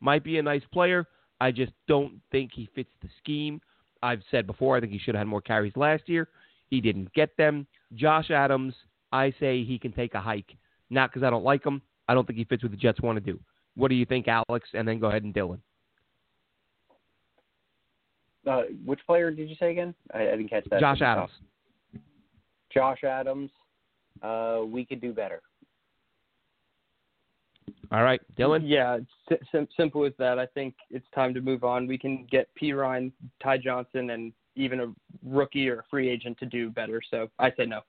[0.00, 1.06] Might be a nice player.
[1.40, 3.60] I just don't think he fits the scheme.
[4.02, 6.28] I've said before, I think he should have had more carries last year.
[6.70, 7.66] He didn't get them.
[7.94, 8.74] Josh Adams,
[9.12, 10.56] I say he can take a hike.
[10.90, 11.82] Not because I don't like him.
[12.08, 13.38] I don't think he fits what the Jets want to do.
[13.76, 14.68] What do you think, Alex?
[14.74, 15.58] And then go ahead and Dylan.
[18.46, 19.94] Uh, which player did you say again?
[20.14, 20.80] I, I didn't catch that.
[20.80, 21.30] Josh Adams.
[22.72, 23.50] Josh Adams.
[24.22, 25.42] Uh, we could do better.
[27.92, 28.62] All right, Dylan.
[28.64, 28.98] Yeah,
[29.52, 30.38] sim- simple as that.
[30.38, 31.86] I think it's time to move on.
[31.86, 33.12] We can get Perine,
[33.42, 34.92] Ty Johnson, and even a
[35.24, 37.00] rookie or a free agent to do better.
[37.10, 37.80] So I say no.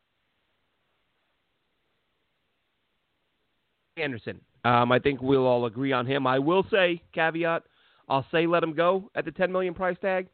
[3.98, 4.40] Anderson.
[4.64, 6.28] Um, I think we'll all agree on him.
[6.28, 7.64] I will say caveat.
[8.08, 10.28] I'll say let him go at the 10 million price tag.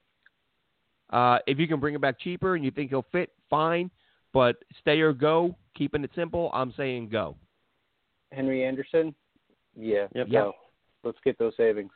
[1.11, 3.91] Uh, if you can bring him back cheaper and you think he'll fit, fine.
[4.33, 6.49] But stay or go, keeping it simple.
[6.53, 7.35] I'm saying go.
[8.31, 9.13] Henry Anderson.
[9.75, 10.07] Yeah.
[10.13, 10.31] Yep.
[10.31, 10.53] Go.
[11.03, 11.91] Let's get those savings.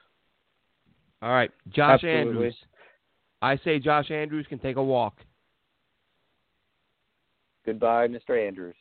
[1.22, 2.30] All right, Josh Absolutely.
[2.30, 2.56] Andrews.
[3.42, 5.18] I say Josh Andrews can take a walk.
[7.66, 8.48] Goodbye, Mr.
[8.48, 8.76] Andrews.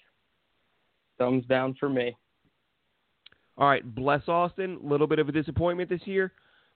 [1.18, 2.16] Thumbs down for me.
[3.57, 4.78] All right, Bless Austin.
[4.82, 6.32] A little bit of a disappointment this year,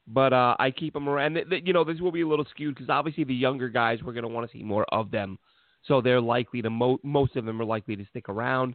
[0.08, 1.36] but uh, I keep him around.
[1.36, 4.00] And th- you know, this will be a little skewed because obviously the younger guys
[4.02, 5.38] we're going to want to see more of them,
[5.86, 8.74] so they're likely to mo- most of them are likely to stick around.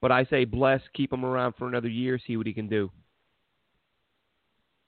[0.00, 2.90] But I say Bless, keep him around for another year, see what he can do.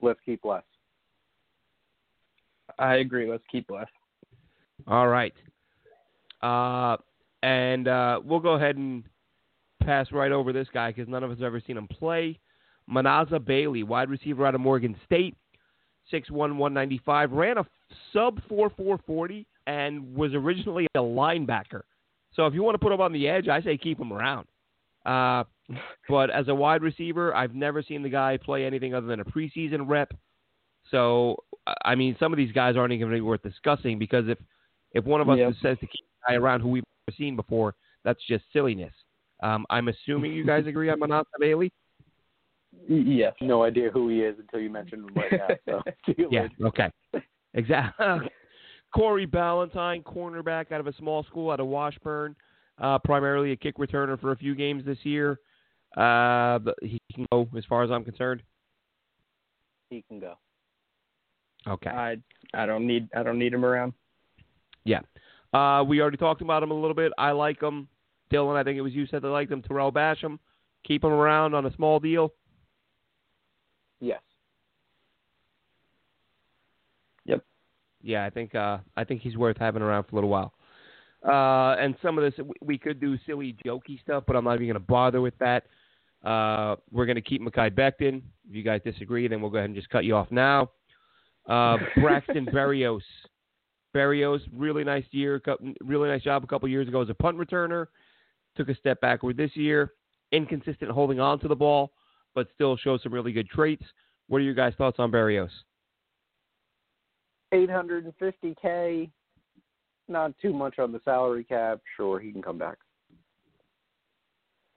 [0.01, 0.63] Let's keep less.
[2.79, 3.29] I agree.
[3.29, 3.89] Let's keep Bless.
[4.87, 5.35] All right,
[6.43, 6.97] uh,
[7.43, 9.03] and uh, we'll go ahead and
[9.83, 12.39] pass right over this guy because none of us have ever seen him play.
[12.87, 15.37] Manasseh Bailey, wide receiver out of Morgan State,
[16.13, 17.67] 6'1", 195, ran a
[18.13, 21.83] sub 4.440 and was originally a linebacker.
[22.35, 24.47] So if you want to put him on the edge, I say keep him around.
[25.09, 25.45] Uh,
[26.09, 29.25] but as a wide receiver, I've never seen the guy play anything other than a
[29.25, 30.13] preseason rep.
[30.91, 31.37] So
[31.85, 34.39] I mean, some of these guys aren't even be worth discussing because if
[34.93, 35.53] if one of us Yep.
[35.63, 38.95] says to keep a guy around who we've never seen before, that's just silliness.
[39.43, 41.71] Um, I'm assuming you guys agree on Manasseh Bailey.
[42.89, 43.35] Yes.
[43.41, 45.83] No idea who he is until you mentioned him right now.
[46.07, 46.49] So Yeah.
[46.63, 46.91] Okay.
[47.55, 48.07] Exactly.
[48.95, 52.35] Corey Ballentine, cornerback out of a small school out of Washburn,
[52.81, 55.41] uh, primarily a kick returner for a few games this year.
[55.97, 58.43] Uh, but he can go as far as I'm concerned.
[59.91, 60.35] he can go.
[61.67, 61.91] Okay.
[61.91, 62.17] I
[62.55, 63.93] I don't need I don't need him around.
[64.85, 65.01] Yeah.
[65.53, 67.13] Uh, we already talked about him a little bit.
[67.19, 67.89] I like him.
[68.31, 69.63] Dylan, I think it was you said that liked him.
[69.63, 70.39] Tarell Basham.
[70.85, 72.33] Keep him around on a small deal.
[74.01, 74.21] Yes.
[77.25, 77.43] Yep.
[78.03, 80.53] Yeah, I think uh, I think he's worth having around for a little while.
[81.27, 84.55] Uh, and some of this we- we could do silly jokey stuff, but I'm not
[84.55, 85.67] even going to bother with that.
[86.25, 88.23] Uh, we're going to keep Mekhi Becton.
[88.49, 90.71] If you guys disagree, then we'll go ahead and just cut you off now.
[91.49, 93.03] Uh, Braxton Berrios.
[93.95, 95.41] Berrios, really nice year,
[95.81, 97.87] really nice job a couple years ago as a punt returner.
[98.57, 99.95] Took a step backward this year.
[100.31, 101.93] Inconsistent holding on to the ball,
[102.35, 103.85] but still shows some really good traits.
[104.29, 105.51] What are your guys' thoughts on Berrios?
[107.55, 109.11] 850k.
[110.09, 111.81] Not too much on the salary cap.
[111.97, 112.79] Sure, he can come back.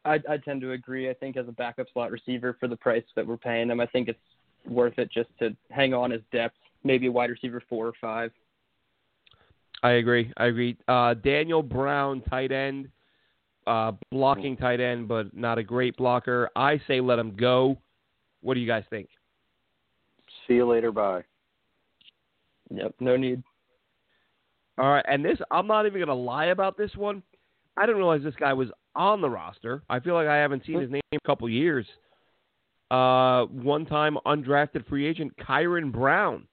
[0.03, 1.09] I I tend to agree.
[1.09, 3.85] I think as a backup slot receiver for the price that we're paying him, I
[3.87, 4.19] think it's
[4.67, 6.57] worth it just to hang on as depth.
[6.83, 8.31] Maybe a wide receiver four or five.
[9.83, 10.31] I agree.
[10.37, 10.77] I agree.
[10.87, 12.89] Uh, Daniel Brown, tight end,
[13.65, 16.49] uh, blocking tight end, but not a great blocker.
[16.55, 17.77] I say let him go.
[18.41, 19.09] What do you guys think?
[20.47, 20.91] See you later.
[20.91, 21.23] Bye.
[22.69, 22.95] Yep.
[22.99, 23.43] No need.
[24.77, 27.23] All right, and this I'm not even going to lie about this one.
[27.77, 29.83] I didn't realize this guy was on the roster.
[29.89, 31.85] I feel like I haven't seen his name in a couple years.
[32.89, 36.47] Uh, one time undrafted free agent Kyron Brown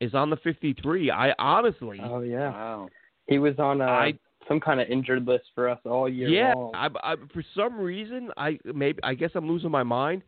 [0.00, 1.10] is on the 53.
[1.10, 2.50] I honestly, Oh yeah.
[2.50, 2.88] Wow.
[3.26, 4.08] He was on uh,
[4.46, 6.72] some kind of injured list for us all year yeah, long.
[6.74, 10.22] I, I, for some reason, I maybe I guess I'm losing my mind.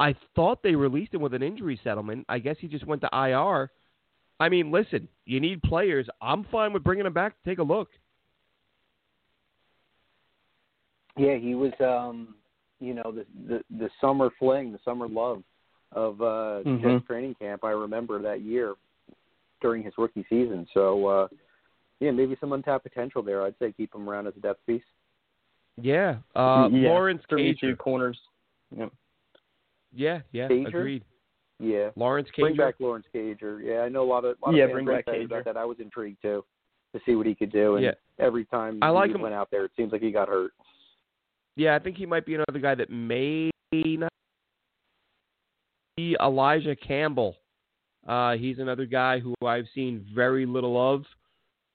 [0.00, 2.26] I thought they released him with an injury settlement.
[2.28, 3.70] I guess he just went to IR.
[4.40, 6.08] I mean, listen, you need players.
[6.20, 7.88] I'm fine with bringing him back take a look.
[11.16, 11.72] Yeah, he was.
[11.80, 12.34] um
[12.80, 15.42] You know, the the the summer fling, the summer love
[15.92, 16.82] of uh Mhm.
[16.82, 17.64] Jets training camp.
[17.64, 18.74] I remember that year
[19.60, 20.66] during his rookie season.
[20.74, 21.28] So, uh
[22.00, 23.42] yeah, maybe some untapped potential there.
[23.44, 24.82] I'd say keep him around as a depth piece.
[25.80, 26.88] Yeah, uh, yeah.
[26.88, 27.60] Lawrence for Cager.
[27.60, 28.18] two corners.
[28.76, 28.92] Yep.
[29.92, 30.68] Yeah, yeah, Cager?
[30.68, 31.04] agreed.
[31.60, 31.90] Yeah.
[31.96, 33.64] Lawrence Bring back Lawrence Cager.
[33.64, 35.24] Yeah, I know a lot of lot Yeah, of fans bring back Cager.
[35.26, 35.56] about that.
[35.56, 36.44] I was intrigued too
[36.94, 37.76] to see what he could do.
[37.76, 37.94] And Yeah.
[38.18, 40.52] every time I like he him- went out there, it seems like he got hurt.
[41.56, 44.10] Yeah, I think he might be another guy that may not
[45.96, 47.36] be Elijah Campbell.
[48.06, 51.06] Uh, he's another guy who I've seen very little of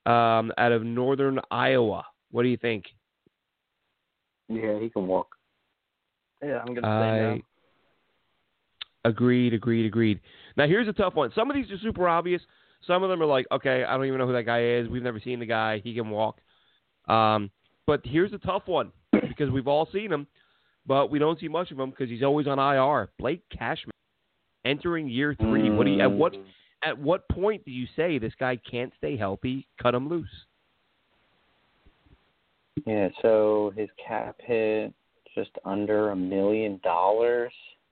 [0.05, 2.05] um, out of northern Iowa.
[2.32, 2.86] What do you think?
[4.47, 5.36] Yeah, he can walk.
[6.41, 7.41] Yeah, I'm gonna say I no.
[9.10, 10.20] Agreed, agreed, agreed.
[10.55, 11.32] Now here's a tough one.
[11.36, 12.41] Some of these are super obvious.
[12.88, 14.88] Some of them are like, okay, I don't even know who that guy is.
[14.88, 15.82] We've never seen the guy.
[15.84, 16.39] He can walk.
[17.07, 17.51] Um,
[17.86, 20.28] but here's a tough one because we've all seen him,
[20.86, 23.10] but we don't see much of him because he's always on IR.
[23.20, 23.91] Blake Cashman
[24.66, 25.70] entering year three.
[25.70, 26.34] What do you, at what
[26.84, 29.68] at what point do you say this guy can't stay healthy?
[29.82, 30.28] Cut him loose.
[32.86, 34.93] Yeah, so his cap hit
[35.36, 37.51] just under a million dollars.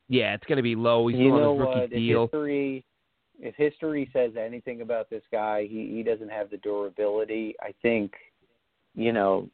[0.09, 1.07] Yeah, it's going to be low.
[1.07, 1.89] He's you on know his rookie what?
[1.91, 2.23] deal.
[2.23, 2.85] If history,
[3.39, 7.55] if history says anything about this guy, he he doesn't have the durability.
[7.61, 8.13] I think,
[8.95, 9.49] you know,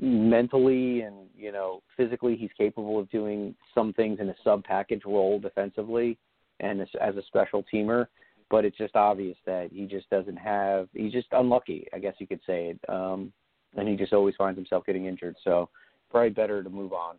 [0.00, 5.02] mentally and you know physically, he's capable of doing some things in a sub package
[5.04, 6.18] role defensively
[6.60, 8.06] and as, as a special teamer.
[8.50, 10.88] But it's just obvious that he just doesn't have.
[10.94, 12.90] He's just unlucky, I guess you could say it.
[12.90, 13.32] Um,
[13.76, 15.36] and he just always finds himself getting injured.
[15.42, 15.68] So
[16.10, 17.16] probably better to move on.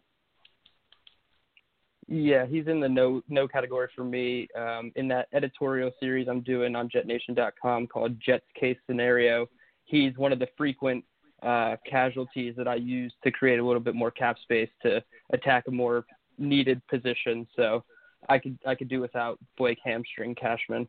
[2.08, 4.47] Yeah, he's in the no no category for me.
[4.56, 9.47] Um, in that editorial series I'm doing on JetNation.com called Jets Case Scenario,
[9.86, 11.03] he's one of the frequent
[11.41, 15.03] uh, casualties that I use to create a little bit more cap space to
[15.34, 16.06] attack a more
[16.38, 17.47] needed position.
[17.56, 17.84] So
[18.30, 20.88] I could I could do without Blake Hamstring Cashman.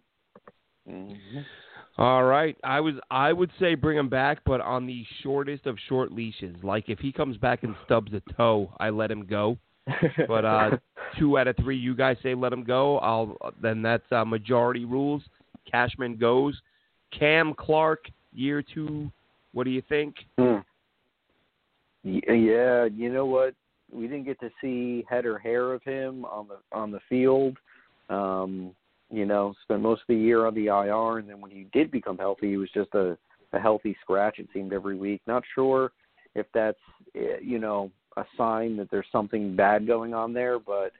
[0.89, 1.39] Mm-hmm.
[1.99, 5.79] All right, I was I would say bring him back, but on the shortest of
[5.89, 6.57] short leashes.
[6.63, 9.59] Like if he comes back and stubs a toe, I let him go.
[10.29, 10.71] But uh,
[11.19, 12.99] two out of three, you guys say let him go.
[12.99, 15.23] I'll then that's uh, majority rules.
[15.71, 16.61] Cashman goes.
[17.17, 19.11] Cam Clark, year two.
[19.53, 20.17] What do you think?
[20.39, 20.59] Hmm.
[22.03, 23.55] Yeah, you know what?
[23.93, 27.57] We didn't get to see head or hair of him on the on the field.
[28.09, 28.73] Um,
[29.11, 31.91] you know, spent most of the year on the IR, and then when he did
[31.91, 33.17] become healthy, he was just a,
[33.53, 34.39] a healthy scratch.
[34.39, 35.21] It seemed every week.
[35.27, 35.93] Not sure
[36.35, 36.79] if that's
[37.15, 40.93] eh, you know a sign that there's something bad going on there, but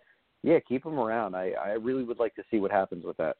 [0.43, 1.35] yeah, keep him around.
[1.35, 3.37] I I really would like to see what happens with that.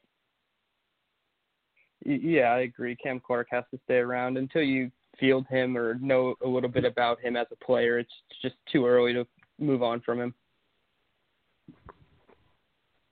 [2.05, 2.95] Yeah, I agree.
[2.95, 6.85] Cam Clark has to stay around until you field him or know a little bit
[6.85, 7.99] about him as a player.
[7.99, 8.11] It's
[8.41, 9.25] just too early to
[9.59, 10.33] move on from him.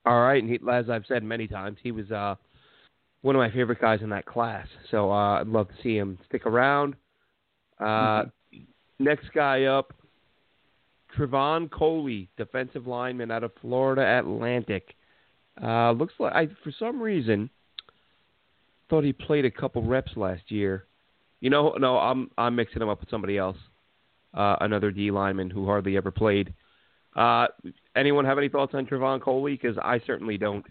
[0.04, 2.36] All right, and he, as I've said many times, he was uh,
[3.22, 4.68] one of my favorite guys in that class.
[4.92, 6.94] So uh, I'd love to see him stick around.
[7.80, 7.84] Uh,
[8.22, 8.58] mm-hmm.
[9.00, 9.92] Next guy up,
[11.16, 14.94] Trevon Coley, defensive lineman out of Florida Atlantic.
[15.62, 17.48] Uh, looks like I, for some reason,
[18.90, 20.84] thought he played a couple reps last year.
[21.40, 23.56] You know, no, I'm I'm mixing him up with somebody else,
[24.34, 26.52] uh, another D lineman who hardly ever played.
[27.14, 27.46] Uh,
[27.94, 29.52] anyone have any thoughts on Trevon Coley?
[29.52, 30.64] Because I certainly don't.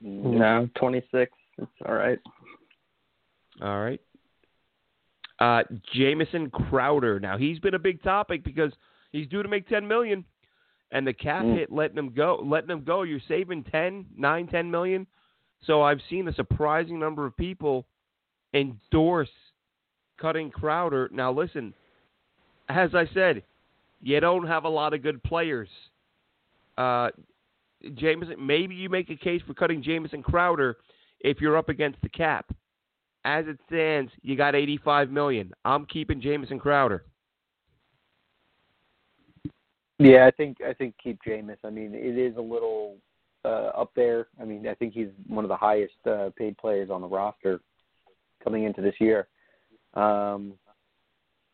[0.00, 1.32] No, 26.
[1.58, 2.18] It's all right.
[3.60, 4.00] All right.
[5.38, 5.62] Uh,
[5.92, 7.18] Jamison Crowder.
[7.18, 8.72] Now he's been a big topic because
[9.12, 10.24] he's due to make 10 million,
[10.90, 11.56] and the cap mm.
[11.56, 12.42] hit letting him go.
[12.44, 13.02] Letting him go.
[13.02, 15.06] You're saving 10, 9, 10 million.
[15.66, 17.86] So I've seen a surprising number of people
[18.52, 19.30] endorse
[20.20, 21.08] cutting Crowder.
[21.12, 21.72] Now listen,
[22.68, 23.42] as I said,
[24.00, 25.68] you don't have a lot of good players.
[26.76, 27.10] Uh,
[27.94, 30.76] Jamison, maybe you make a case for cutting Jamison Crowder
[31.20, 32.54] if you're up against the cap.
[33.24, 35.52] As it stands, you got 85 million.
[35.64, 37.04] I'm keeping Jamison Crowder.
[40.02, 41.58] Yeah, I think I think keep Jameis.
[41.64, 42.96] I mean, it is a little
[43.44, 44.28] uh, up there.
[44.40, 47.60] I mean, I think he's one of the highest uh, paid players on the roster
[48.42, 49.28] coming into this year.
[49.94, 50.54] Um,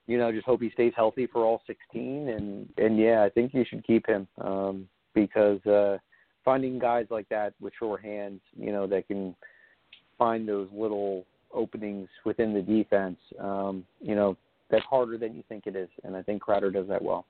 [0.06, 2.28] you know, just hope he stays healthy for all 16.
[2.28, 5.98] And and yeah, I think you should keep him um, because uh,
[6.44, 9.34] finding guys like that with sure hands, you know, that can
[10.16, 14.36] find those little openings within the defense, um, you know,
[14.70, 15.88] that's harder than you think it is.
[16.04, 17.26] And I think Crowder does that well.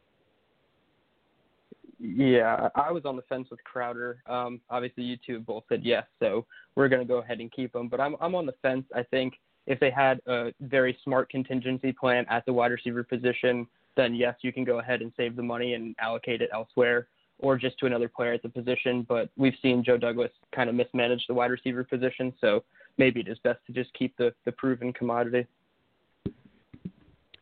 [2.00, 4.22] Yeah, I was on the fence with Crowder.
[4.26, 6.46] Um, obviously, you two both said yes, so
[6.76, 7.88] we're going to go ahead and keep him.
[7.88, 8.84] But I'm I'm on the fence.
[8.94, 9.34] I think
[9.66, 14.36] if they had a very smart contingency plan at the wide receiver position, then yes,
[14.42, 17.08] you can go ahead and save the money and allocate it elsewhere
[17.40, 19.04] or just to another player at the position.
[19.08, 22.64] But we've seen Joe Douglas kind of mismanage the wide receiver position, so
[22.96, 25.46] maybe it is best to just keep the, the proven commodity.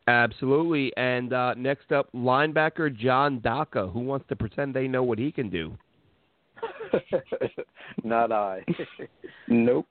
[0.07, 0.95] Absolutely.
[0.95, 3.87] And uh, next up, linebacker John Daka.
[3.87, 5.77] Who wants to pretend they know what he can do?
[8.03, 8.63] Not I.
[9.47, 9.87] nope.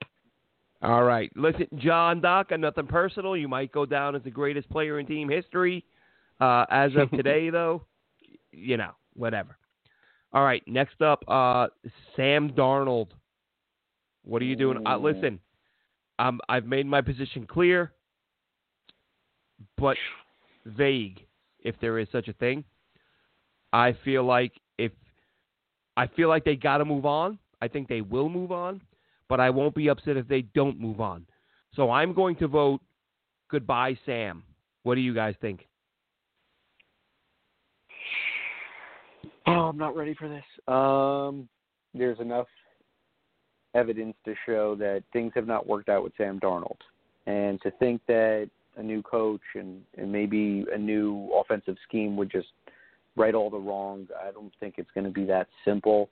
[0.82, 1.30] All right.
[1.36, 3.36] Listen, John Daka, nothing personal.
[3.36, 5.84] You might go down as the greatest player in team history.
[6.40, 7.82] Uh, as of today, though,
[8.52, 9.56] you know, whatever.
[10.32, 10.62] All right.
[10.66, 11.68] Next up, uh,
[12.14, 13.08] Sam Darnold.
[14.24, 14.86] What are you doing?
[14.86, 15.38] Uh, listen,
[16.18, 17.92] um, I've made my position clear,
[19.76, 19.96] but
[20.64, 21.26] vague,
[21.60, 22.64] if there is such a thing.
[23.72, 24.92] I feel like if
[25.96, 27.38] I feel like they got to move on.
[27.62, 28.82] I think they will move on.
[29.28, 31.26] but I won't be upset if they don't move on.
[31.74, 32.80] So I'm going to vote
[33.50, 34.42] goodbye, Sam.
[34.82, 35.66] What do you guys think?
[39.46, 40.44] Oh, I'm not ready for this.
[40.66, 41.48] Um,
[41.94, 42.46] there's enough
[43.74, 46.78] evidence to show that things have not worked out with Sam Darnold,
[47.26, 52.30] and to think that a new coach and, and maybe a new offensive scheme would
[52.30, 52.48] just
[53.16, 54.08] right all the wrongs.
[54.20, 56.10] I don't think it's going to be that simple.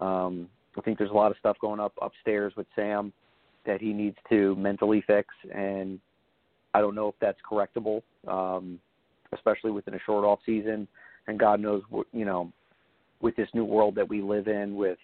[0.00, 3.12] Um, I think there's a lot of stuff going up upstairs with Sam
[3.66, 6.00] that he needs to mentally fix, and
[6.72, 8.78] I don't know if that's correctable, um,
[9.32, 10.88] especially within a short off season.
[11.26, 11.82] And God knows,
[12.12, 12.52] you know,
[13.20, 14.98] with this new world that we live in, with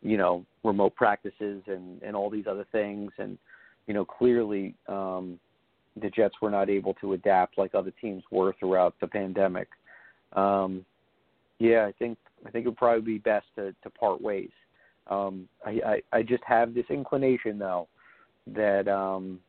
[0.00, 3.36] you know remote practices and and all these other things, and
[3.86, 5.38] you know clearly um,
[6.00, 9.68] the Jets were not able to adapt like other teams were throughout the pandemic.
[10.34, 10.84] Um,
[11.58, 14.50] yeah, I think I think it would probably be best to to part ways.
[15.08, 17.88] Um, I, I I just have this inclination though
[18.48, 19.40] that um,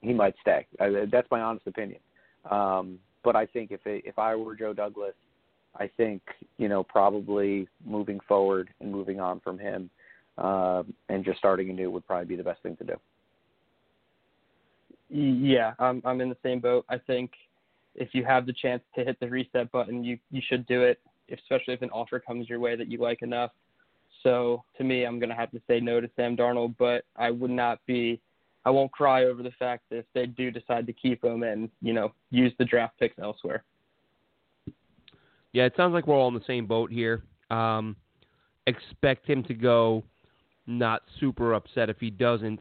[0.00, 0.66] he might stay.
[0.80, 2.00] I, that's my honest opinion.
[2.50, 5.14] Um, but I think if it, if I were Joe Douglas,
[5.76, 6.22] I think
[6.58, 9.90] you know probably moving forward and moving on from him
[10.36, 12.94] uh, and just starting anew would probably be the best thing to do.
[15.10, 16.84] Yeah, I'm I'm in the same boat.
[16.88, 17.32] I think
[17.94, 21.00] if you have the chance to hit the reset button, you you should do it,
[21.32, 23.50] especially if an offer comes your way that you like enough.
[24.22, 27.50] So to me, I'm to have to say no to Sam Darnold, but I would
[27.50, 28.20] not be,
[28.64, 31.70] I won't cry over the fact that if they do decide to keep him and
[31.80, 33.64] you know use the draft picks elsewhere.
[35.52, 37.22] Yeah, it sounds like we're all in the same boat here.
[37.50, 37.96] Um,
[38.66, 40.04] expect him to go.
[40.66, 42.60] Not super upset if he doesn't.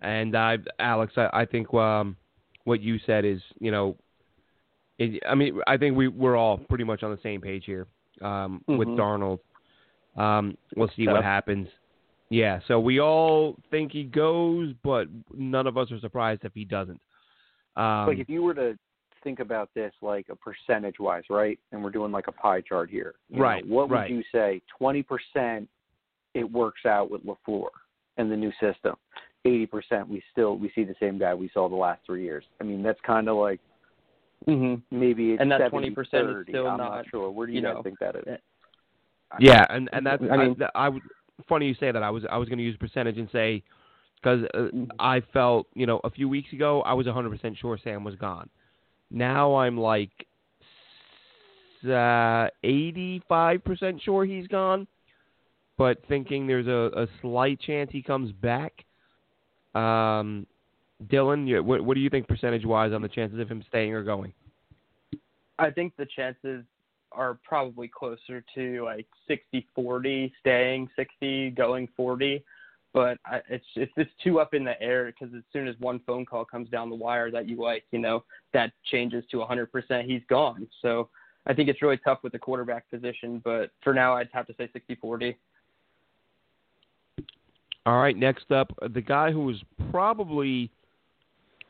[0.00, 2.16] And I, Alex, I, I think um,
[2.64, 3.96] what you said is, you know,
[4.98, 7.86] it, I mean, I think we we're all pretty much on the same page here
[8.20, 8.76] um, mm-hmm.
[8.76, 9.38] with Darnold.
[10.16, 11.68] Um, we'll see what happens.
[12.30, 16.64] Yeah, so we all think he goes, but none of us are surprised if he
[16.64, 17.00] doesn't.
[17.76, 18.76] Um, like if you were to
[19.24, 21.58] think about this like a percentage wise, right?
[21.72, 23.14] And we're doing like a pie chart here.
[23.34, 23.66] right.
[23.66, 24.10] Know, what would right.
[24.10, 24.60] you say?
[24.78, 25.68] Twenty percent
[26.34, 27.68] it works out with LaFleur
[28.16, 28.94] and the new system.
[29.44, 32.44] Eighty percent we still we see the same guy we saw the last three years.
[32.60, 33.60] I mean that's kind of like
[34.46, 34.96] mm-hmm.
[34.96, 37.30] maybe it's and that twenty percent is still I'm not, not sure.
[37.30, 38.38] Where do you, you guys know, think that is?
[39.38, 41.02] Yeah, and and that's I mean, I, I would
[41.48, 42.02] funny you say that.
[42.02, 43.62] I was I was going to use percentage and say
[44.16, 44.84] because uh, Mm-hmm.
[44.98, 48.48] I felt you know a few weeks ago I was 100% sure Sam was gone.
[49.10, 50.10] Now I'm like
[51.84, 54.86] uh, 85% sure he's gone,
[55.76, 58.84] but thinking there's a, a slight chance he comes back.
[59.78, 60.46] Um,
[61.06, 64.02] Dylan, what, what do you think percentage wise on the chances of him staying or
[64.02, 64.32] going?
[65.58, 66.64] I think the chances
[67.12, 72.44] are probably closer to like 60-40 staying, 60 going 40.
[72.94, 76.00] But I, it's it's just too up in the air because as soon as one
[76.06, 78.24] phone call comes down the wire that you like, you know,
[78.54, 80.04] that changes to 100%.
[80.04, 80.66] He's gone.
[80.80, 81.10] So
[81.46, 83.40] I think it's really tough with the quarterback position.
[83.44, 85.36] But for now, I'd have to say 60-40.
[87.88, 89.56] All right, next up, the guy who was
[89.90, 90.70] probably,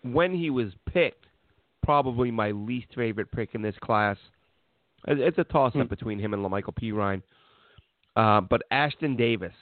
[0.03, 1.27] when he was picked,
[1.85, 4.17] probably my least favorite pick in this class.
[5.07, 5.87] It's a toss up hmm.
[5.87, 7.23] between him and La'Mical Perine.
[8.17, 9.53] Uh, but Ashtyn Davis,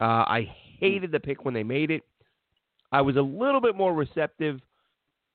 [0.00, 2.02] uh, I hated the pick when they made it.
[2.90, 4.58] I was a little bit more receptive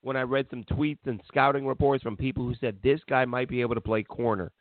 [0.02, 3.48] when I read some tweets and scouting reports from people who said this guy might
[3.48, 4.52] be able to play corner.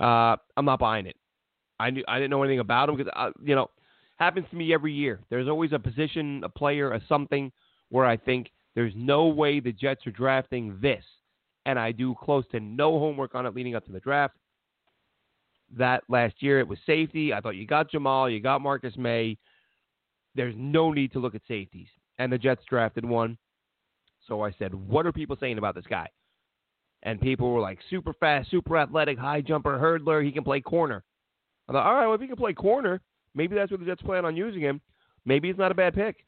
[0.00, 1.16] Uh, I'm not buying it.
[1.80, 3.72] I knew I didn't know anything about him because uh, you know
[4.16, 5.20] happens to me every year.
[5.30, 7.50] There's always a position, a player, a something
[7.88, 11.04] where I think there's no way the Jets are drafting this,
[11.66, 14.36] and I do close to no homework on it leading up to the draft.
[15.76, 17.32] That last year it was safety.
[17.32, 19.38] I thought you got Jamal, you got Marcus Maye.
[20.34, 21.88] There's no need to look at safeties,
[22.18, 23.36] and the Jets drafted one.
[24.28, 26.08] So I said, what are people saying about this guy?
[27.02, 30.24] And people were like, super fast, super athletic, high jumper, hurdler.
[30.24, 31.02] He can play corner.
[31.68, 33.00] I thought, all right, well, if he can play corner,
[33.34, 34.80] Maybe that's what the Jets plan on using him.
[35.24, 36.24] Maybe it's not a bad pick.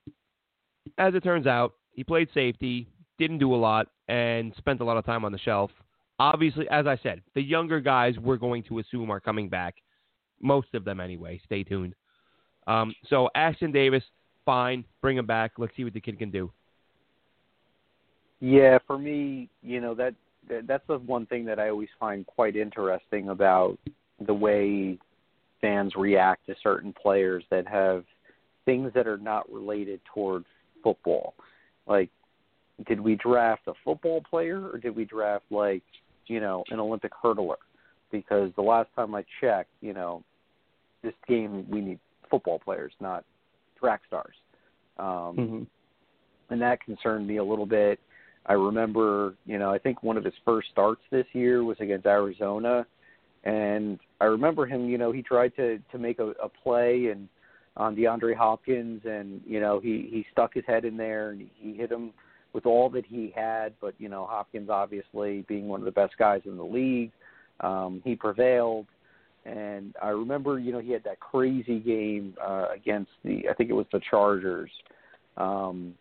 [0.98, 2.88] As it turns out, he played safety,
[3.18, 5.70] didn't do a lot, and spent a lot of time on the shelf.
[6.18, 9.76] Obviously, as I said, the younger guys we're going to assume are coming back.
[10.40, 11.40] Most of them, anyway.
[11.44, 11.94] Stay tuned.
[12.66, 14.02] Um, so, Ashtyn Davis,
[14.44, 14.84] fine.
[15.00, 15.52] Bring him back.
[15.58, 16.50] Let's see what the kid can do.
[18.40, 20.14] Yeah, for me, you know that,
[20.48, 23.78] that that's the one thing that I always find quite interesting about
[24.26, 24.98] the way
[25.64, 28.04] fans react to certain players that have
[28.66, 30.44] things that are not related toward
[30.82, 31.32] football.
[31.86, 32.10] Like,
[32.86, 35.82] did we draft a football player or did we draft like,
[36.26, 37.56] you know, an Olympic hurdler?
[38.12, 40.22] Because the last time I checked, you know,
[41.02, 41.98] this game we need
[42.30, 43.24] football players, not
[43.80, 44.34] track stars,
[44.98, 45.62] um, mm-hmm.
[46.50, 47.98] and that concerned me a little bit.
[48.44, 52.04] I remember, you know, I think one of his first starts this year was against
[52.06, 52.86] Arizona,
[53.44, 54.88] and I remember him.
[54.88, 57.28] You know, he tried to to make a, a play and
[57.76, 61.74] on DeAndre Hopkins, and you know he he stuck his head in there and he
[61.74, 62.12] hit him
[62.54, 63.74] with all that he had.
[63.82, 67.12] But you know Hopkins, obviously being one of the best guys in the league,
[67.60, 68.86] um, he prevailed.
[69.44, 73.68] And I remember, you know, he had that crazy game uh, against the, I think
[73.68, 74.70] it was the Chargers.
[75.36, 75.92] Um,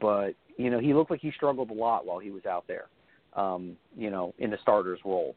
[0.00, 2.86] but you know, he looked like he struggled a lot while he was out there,
[3.34, 5.36] um, you know, in the starter's role.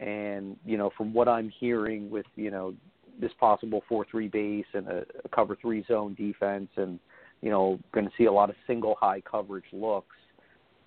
[0.00, 2.74] And you know, from what I'm hearing with you know
[3.20, 6.98] this possible four-three base and a, a cover three zone defense, and
[7.44, 10.16] you know, going to see a lot of single high coverage looks.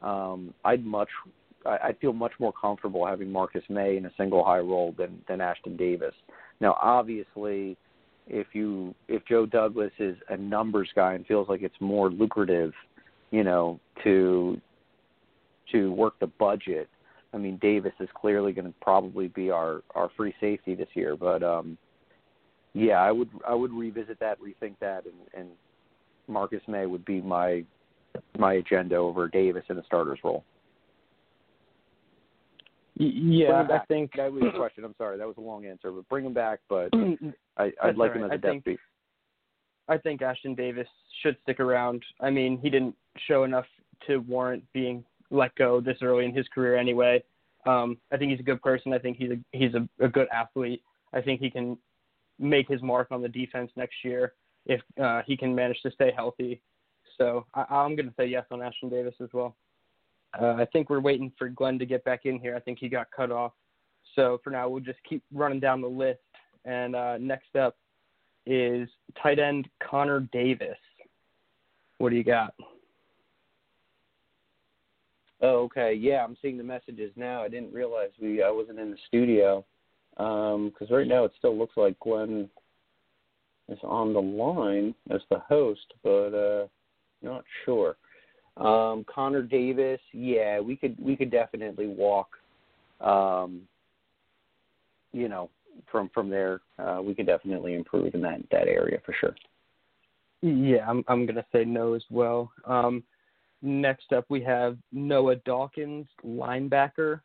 [0.02, 1.10] Um, I'd much,
[1.66, 5.22] I, I feel much more comfortable having Marcus Maye in a single high role than
[5.28, 6.16] than Ashtyn Davis.
[6.60, 7.78] Now, obviously,
[8.28, 12.74] if you if Joe Douglas is a numbers guy and feels like it's more lucrative,
[13.32, 14.60] you know, to
[15.72, 16.90] to work the budget,
[17.34, 21.16] I mean, Davis is clearly going to probably be our our free safety this year.
[21.16, 21.78] But um,
[22.74, 25.50] yeah, I would I would revisit that, rethink that, and, and
[26.28, 27.64] Marcus Maye would be my
[28.38, 30.44] my agenda over Davis in a starter's role.
[33.00, 34.84] Yeah, I think that was a question.
[34.84, 36.60] I'm sorry, that was a long answer, but bring him back.
[36.68, 36.90] But
[37.58, 38.18] I, would like right.
[38.18, 38.80] him as a I depth think, piece.
[39.88, 40.88] I think Ashtyn Davis
[41.22, 42.04] should stick around.
[42.22, 42.96] I mean, he didn't
[43.28, 43.66] show enough
[44.08, 47.24] to warrant being let go this early in his career anyway.
[47.66, 48.94] Um, I think he's a good person.
[48.94, 50.82] I think he's a he's a, a good athlete.
[51.14, 51.78] I think he can
[52.40, 54.34] make his mark on the defense next year
[54.66, 56.62] if uh, he can manage to stay healthy.
[57.18, 59.56] So I, I'm going to say yes on Ashtyn Davis as well.
[60.40, 62.56] Uh, I think we're waiting for Glenn to get back in here.
[62.56, 63.54] I think he got cut off.
[64.16, 66.20] So for now, we'll just keep running down the list.
[66.66, 67.78] And uh, next up
[68.46, 68.90] is
[69.22, 70.78] tight end Connor Davis.
[71.98, 72.54] What do you got?
[75.42, 75.94] Oh, okay.
[75.94, 77.44] Yeah, I'm seeing the messages now.
[77.44, 79.64] I didn't realize we I wasn't in the studio
[80.16, 82.50] because um, right now it still looks like Glenn
[83.70, 86.68] is on the line as the host, but uh,
[87.22, 87.98] not sure.
[88.58, 92.30] Um, Connor Davis, yeah, we could we could definitely walk.
[93.00, 93.62] Um,
[95.14, 95.52] you know,
[95.92, 99.36] from from there, uh, we could definitely improve in that that area for sure.
[100.42, 102.52] Yeah, I'm I'm gonna say no as well.
[102.66, 103.04] Um,
[103.62, 107.22] next up, we have Noah Dawkins, linebacker.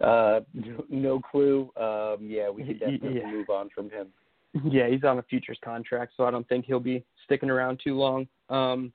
[0.00, 0.40] Uh,
[0.88, 1.70] no clue.
[1.76, 3.30] Um, yeah, we could definitely yeah.
[3.30, 4.08] move on from him.
[4.64, 7.94] Yeah, he's on a futures contract, so I don't think he'll be sticking around too
[7.94, 8.28] long.
[8.50, 8.92] Um,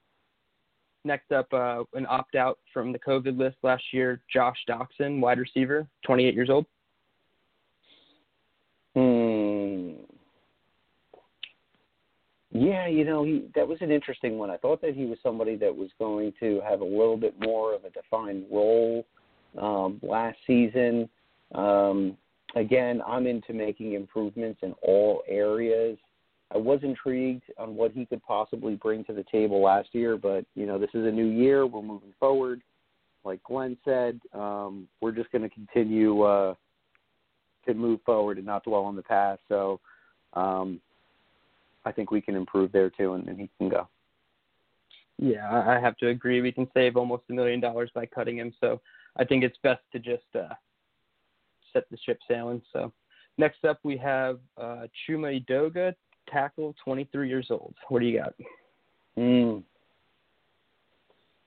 [1.04, 5.38] next up, uh, an opt out from the COVID list last year, Josh Doctson, wide
[5.38, 6.66] receiver, 28 years old.
[8.96, 10.04] Hmm.
[12.80, 14.50] Yeah, you know, he that was an interesting one.
[14.50, 17.76] I thought that he was somebody that was going to have a little bit more
[17.76, 19.06] of a defined role
[19.58, 21.10] um, last season.
[21.54, 22.18] Um,
[22.56, 25.98] again, I'm into making improvements in all areas.
[26.54, 30.46] I was intrigued on what he could possibly bring to the table last year, but
[30.56, 31.68] you know, this is a new year.
[31.68, 32.62] We're moving forward.
[33.26, 36.56] Like Glenn said, um, we're just going to continue uh,
[37.68, 39.42] to move forward and not dwell on the past.
[39.50, 39.82] So,
[40.34, 40.80] um,
[41.86, 43.88] I think we can improve there too, and, and he can go.
[45.18, 46.42] Yeah, I have to agree.
[46.42, 48.54] We can save almost a million dollars by cutting him.
[48.62, 48.80] So
[49.18, 50.54] I think it's best to just uh,
[51.74, 52.62] set the ship sailing.
[52.72, 52.94] So
[53.38, 55.94] next up we have uh, Chuma Edoga,
[56.30, 57.76] tackle, 23 years old.
[57.90, 58.34] What do you got?
[59.18, 59.64] Mm.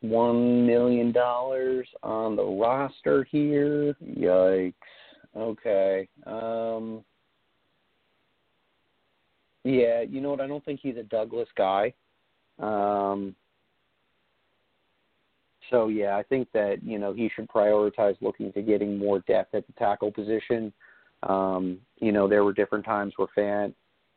[0.03, 3.95] One million dollars on the roster here.
[4.05, 4.75] Yikes.
[5.35, 6.09] Okay.
[6.27, 7.05] Um,
[9.65, 10.41] yeah, you know what?
[10.41, 11.93] I don't think he's a Douglas guy.
[12.59, 13.35] Um,
[15.71, 19.55] so yeah, I think that you know he should prioritize looking to getting more depth
[19.55, 20.73] at the tackle position.
[21.23, 23.73] Um, you know, there were different times where Fant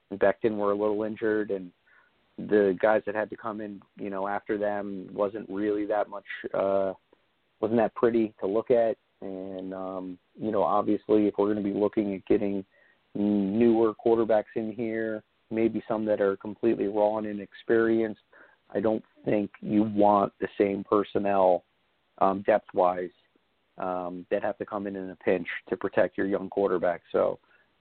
[0.09, 1.71] and Becton were a little injured, and
[2.37, 6.25] the guys that had to come in, you know, after them wasn't really that much,
[6.53, 6.93] uh,
[7.61, 8.97] wasn't that pretty to look at.
[9.21, 12.65] And um, you know, obviously, if we're going to be looking at getting
[13.13, 18.21] newer quarterbacks in here, maybe some that are completely raw and inexperienced,
[18.73, 21.63] I don't think you want the same personnel
[22.19, 23.09] um, depth wise
[23.77, 27.01] um, that have to come in in a pinch to protect your young quarterback.
[27.11, 27.39] So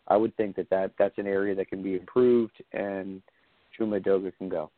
[0.09, 3.23] I would think that, that that's an area that can be improved, and
[3.79, 4.71] Chuma Edoga can go.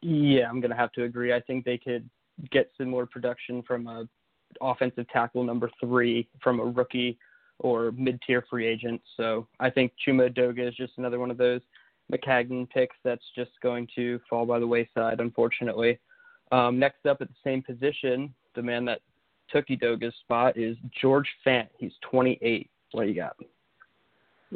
[0.00, 1.32] Yeah, I'm going to have to agree.
[1.32, 2.08] I think they could
[2.50, 4.08] get some more production from a
[4.60, 7.18] offensive tackle number three from a rookie
[7.62, 9.04] or mid-tier free agents.
[9.16, 11.60] So I think Chuma Edoga is just another one of those
[12.12, 15.98] Maccagnan picks that's just going to fall by the wayside, unfortunately.
[16.50, 19.00] Um, next up at the same position, the man that
[19.50, 21.68] took Edoga's spot is George Fant.
[21.78, 22.68] He's 28.
[22.92, 23.36] What do you got?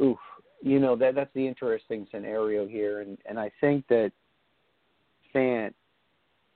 [0.01, 0.19] Oof,
[0.63, 4.13] you know that that's the interesting scenario here, and and I think that
[5.35, 5.73] Fant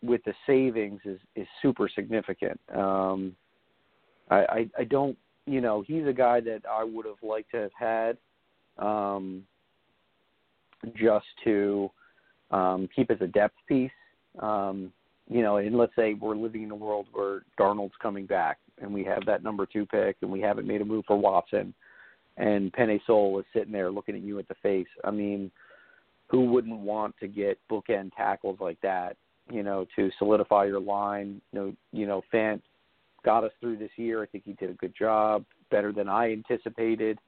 [0.02, 2.60] with the savings is is super significant.
[2.74, 3.34] Um,
[4.30, 5.16] I, I I don't
[5.50, 8.16] you know he's a guy that I would have liked to have had
[8.78, 9.44] um,
[10.94, 11.90] just to
[12.50, 13.90] um, keep as a depth piece.
[14.38, 14.92] Um,
[15.28, 18.92] you know, and let's say we're living in a world where Darnold's coming back and
[18.92, 21.72] we have that number two pick and we haven't made a move for Watson
[22.36, 24.88] and Penei Sewell is sitting there looking at you at the face.
[25.04, 25.50] I mean,
[26.28, 29.16] who wouldn't want to get bookend tackles like that,
[29.50, 31.40] you know, to solidify your line?
[31.52, 32.62] You know, you know, Fant
[33.24, 34.22] got us through this year.
[34.22, 37.18] I think he did a good job, better than I anticipated.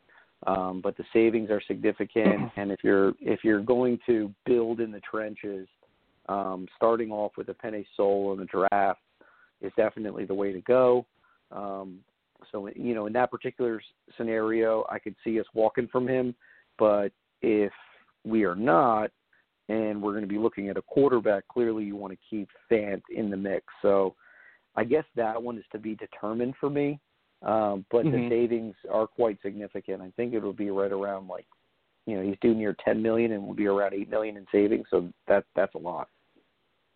[0.46, 4.90] Um, but the savings are significant, and if you're if you're going to build in
[4.90, 5.68] the trenches,
[6.28, 9.00] um, starting off with a Penei Sewell in the draft
[9.60, 11.06] is definitely the way to go.
[11.52, 12.00] Um,
[12.50, 13.80] so you know, in that particular
[14.16, 16.34] scenario, I could see us walking from him.
[16.78, 17.72] But if
[18.24, 19.10] we are not,
[19.68, 23.02] and we're going to be looking at a quarterback, clearly you want to keep Fant
[23.14, 23.64] in the mix.
[23.80, 24.14] So
[24.76, 26.98] I guess that one is to be determined for me.
[27.42, 28.28] Um, but mm-hmm.
[28.28, 30.00] the savings are quite significant.
[30.00, 31.46] I think it will be right around like,
[32.06, 34.86] you know, he's due near 10 million and will be around 8 million in savings.
[34.90, 36.08] So that that's a lot.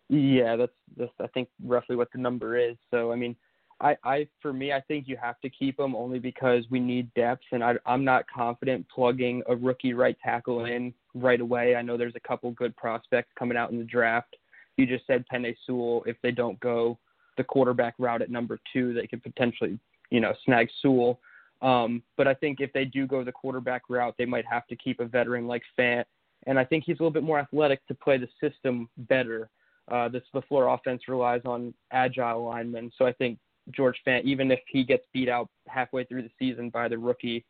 [0.09, 2.77] Yeah, that's that's I think roughly what the number is.
[2.91, 3.35] So I mean,
[3.81, 7.13] I, I for me, I think you have to keep him only because we need
[7.13, 11.75] depth, and I, I'm not confident plugging a rookie right tackle in right away.
[11.75, 14.35] I know there's a couple good prospects coming out in the draft.
[14.77, 16.03] You just said Penei Sewell.
[16.05, 16.97] If they don't go
[17.37, 19.79] the quarterback route at number two, they could potentially,
[20.09, 21.19] you know, snag Sewell.
[21.61, 24.75] Um, but I think if they do go the quarterback route, they might have to
[24.75, 26.05] keep a veteran like Fant,
[26.45, 29.49] and I think he's a little bit more athletic to play the system better.
[29.89, 33.39] Uh, this the floor offense relies on agile linemen, so I think
[33.71, 37.43] George Fant, even if he gets beat out halfway through the season by the rookie,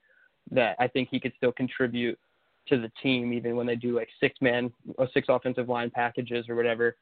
[0.51, 2.17] that I think he could still contribute
[2.69, 6.47] to the team, even when they do like six man or six offensive line packages
[6.49, 6.95] or whatever.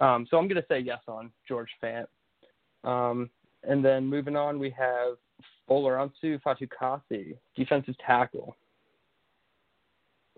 [0.00, 2.06] Um, so I'm going to say yes on George Fant.
[2.84, 3.30] Um,
[3.64, 5.16] and then moving on, we have
[5.68, 8.56] Folorunso Fatukasi, defensive tackle.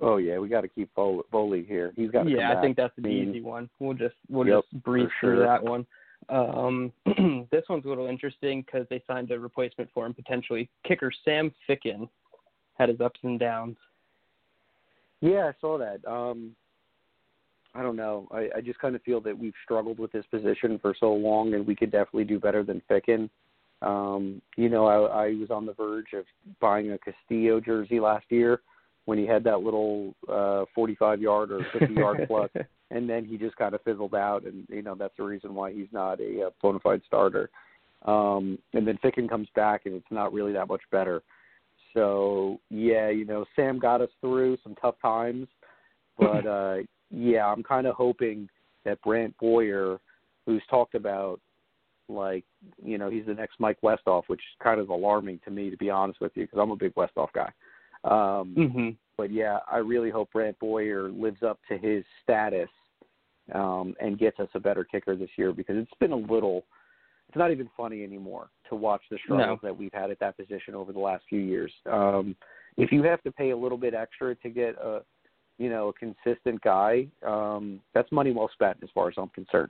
[0.02, 1.92] Oh yeah, we got to keep Foley here.
[1.94, 2.30] He's got to.
[2.30, 3.68] Yeah, I think that's the easy one.
[3.80, 5.36] We'll just we'll yep, just breeze sure.
[5.36, 5.86] through that one.
[6.30, 6.92] Um,
[7.50, 10.70] this one's a little interesting because they signed a replacement for him potentially.
[10.86, 12.08] Kicker Sam Ficken
[12.78, 13.76] had his ups and downs.
[15.20, 16.00] Yeah, I saw that.
[16.10, 16.56] Um,
[17.74, 18.26] I don't know.
[18.32, 21.54] I, I just kind of feel that we've struggled with this position for so long,
[21.54, 23.30] and we could definitely do better than Ficken.
[23.82, 26.24] Um, you know, I, I was on the verge of
[26.60, 28.60] buying a Castillo jersey last year
[29.06, 32.50] when he had that little uh, 45 yard or 50 yard plus
[32.90, 35.72] and then he just kind of fizzled out, and you know that's the reason why
[35.72, 37.50] he's not a, a bona fide starter.
[38.04, 41.22] Um, and then Ficken comes back, and it's not really that much better.
[41.94, 45.46] So yeah, you know Sam got us through some tough times,
[46.18, 46.76] but uh,
[47.10, 48.48] yeah, I'm kind of hoping
[48.84, 49.98] that Brant Boyer,
[50.46, 51.40] who's talked about
[52.08, 52.44] like
[52.82, 55.76] you know he's the next Mike Westhoff, which is kind of alarming to me to
[55.76, 57.50] be honest with you because I'm a big Westhoff guy.
[58.04, 58.88] Um, mm-hmm.
[59.16, 62.68] But yeah, I really hope Brant Boyer lives up to his status
[63.54, 66.64] um, and gets us a better kicker this year because it's been a little.
[67.28, 69.68] It's not even funny anymore to watch the struggles no.
[69.68, 71.72] that we've had at that position over the last few years.
[71.88, 72.34] Um,
[72.76, 75.02] if you have to pay a little bit extra to get a,
[75.60, 79.68] you know, a consistent guy, um, that's money well spent as far as I'm concerned.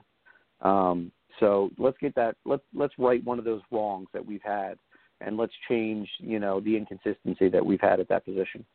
[0.61, 1.11] Um,
[1.41, 2.37] so let's get that.
[2.45, 4.75] Let's let's right one of those wrongs that we've had,
[5.19, 8.65] and let's change, you know, the inconsistency that we've had at that position.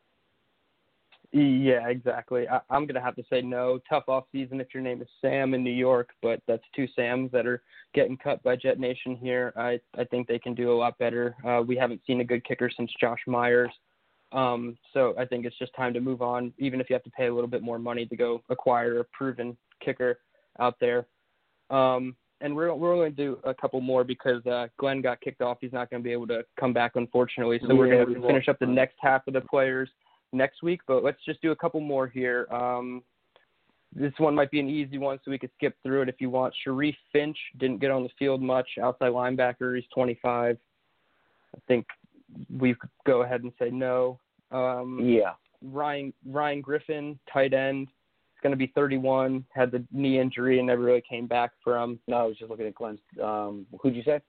[1.32, 2.46] Yeah, exactly.
[2.48, 3.78] I, I'm gonna have to say no.
[3.88, 7.32] Tough off season if your name is Sam in New York, but that's two Sams
[7.32, 7.62] that are
[7.94, 9.54] getting cut by Jet Nation here.
[9.56, 11.34] I I think they can do a lot better.
[11.46, 13.72] Uh, we haven't seen a good kicker since Josh Myers,
[14.32, 16.52] um, so I think it's just time to move on.
[16.58, 19.04] Even if you have to pay a little bit more money to go acquire a
[19.04, 20.18] proven kicker
[20.58, 21.06] out there.
[21.70, 25.40] Um, and we're we're going to do a couple more because uh, Glenn got kicked
[25.40, 25.58] off.
[25.60, 27.60] He's not going to be able to come back, unfortunately.
[27.66, 29.88] So we're going to we finish up the next half of the players
[30.32, 32.46] next week, but let's just do a couple more here.
[32.52, 33.02] Um,
[33.94, 36.28] this one might be an easy one, so we could skip through it if you
[36.28, 36.52] want.
[36.62, 38.68] Sharif Finch didn't get on the field much.
[38.82, 40.58] Outside linebacker, he's 25.
[41.54, 41.86] I think
[42.58, 44.18] we could go ahead and say no.
[44.50, 45.34] Um, Yeah.
[45.62, 49.44] Ryan Ryan Griffin, tight end, is going to be 31.
[49.50, 51.98] Had the knee injury and never really came back from.
[52.06, 53.00] No, I was just looking at Glenn's.
[53.22, 54.20] Um, who'd you say?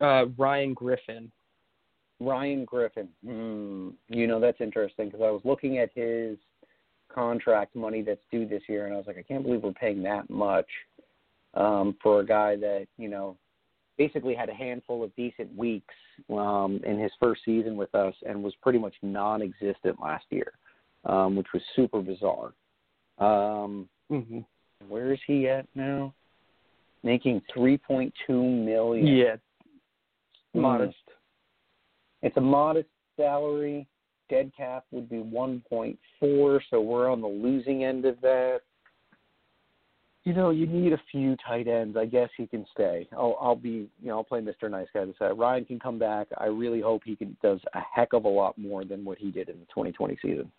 [0.00, 1.30] Uh, Ryan Griffin.
[2.20, 3.08] Ryan Griffin.
[3.24, 3.90] Hmm.
[4.08, 6.36] You know, that's interesting because I was looking at his
[7.12, 10.02] contract money that's due this year, and I was like, I can't believe we're paying
[10.02, 10.68] that much
[11.54, 13.36] um, for a guy that you know
[13.98, 15.94] basically had a handful of decent weeks
[16.30, 20.52] um, in his first season with us and was pretty much non-existent last year,
[21.04, 22.52] um, which was super bizarre.
[23.18, 24.40] Um, mm-hmm.
[24.88, 26.14] Where is he at now?
[27.02, 29.06] Making three point two million.
[29.06, 29.36] Yeah,
[30.54, 30.96] modest.
[32.22, 33.86] It's a modest salary.
[34.28, 38.60] Dead cap would be 1.4, so we're on the losing end of that.
[40.28, 41.96] You know, you need a few tight ends.
[41.96, 43.08] I guess he can stay.
[43.12, 44.70] I'll, I'll be, you know, I'll play Mr.
[44.70, 46.26] Nice Guy to say Ryan can come back.
[46.36, 49.30] I really hope he can does a heck of a lot more than what he
[49.30, 50.52] did in the 2020 season.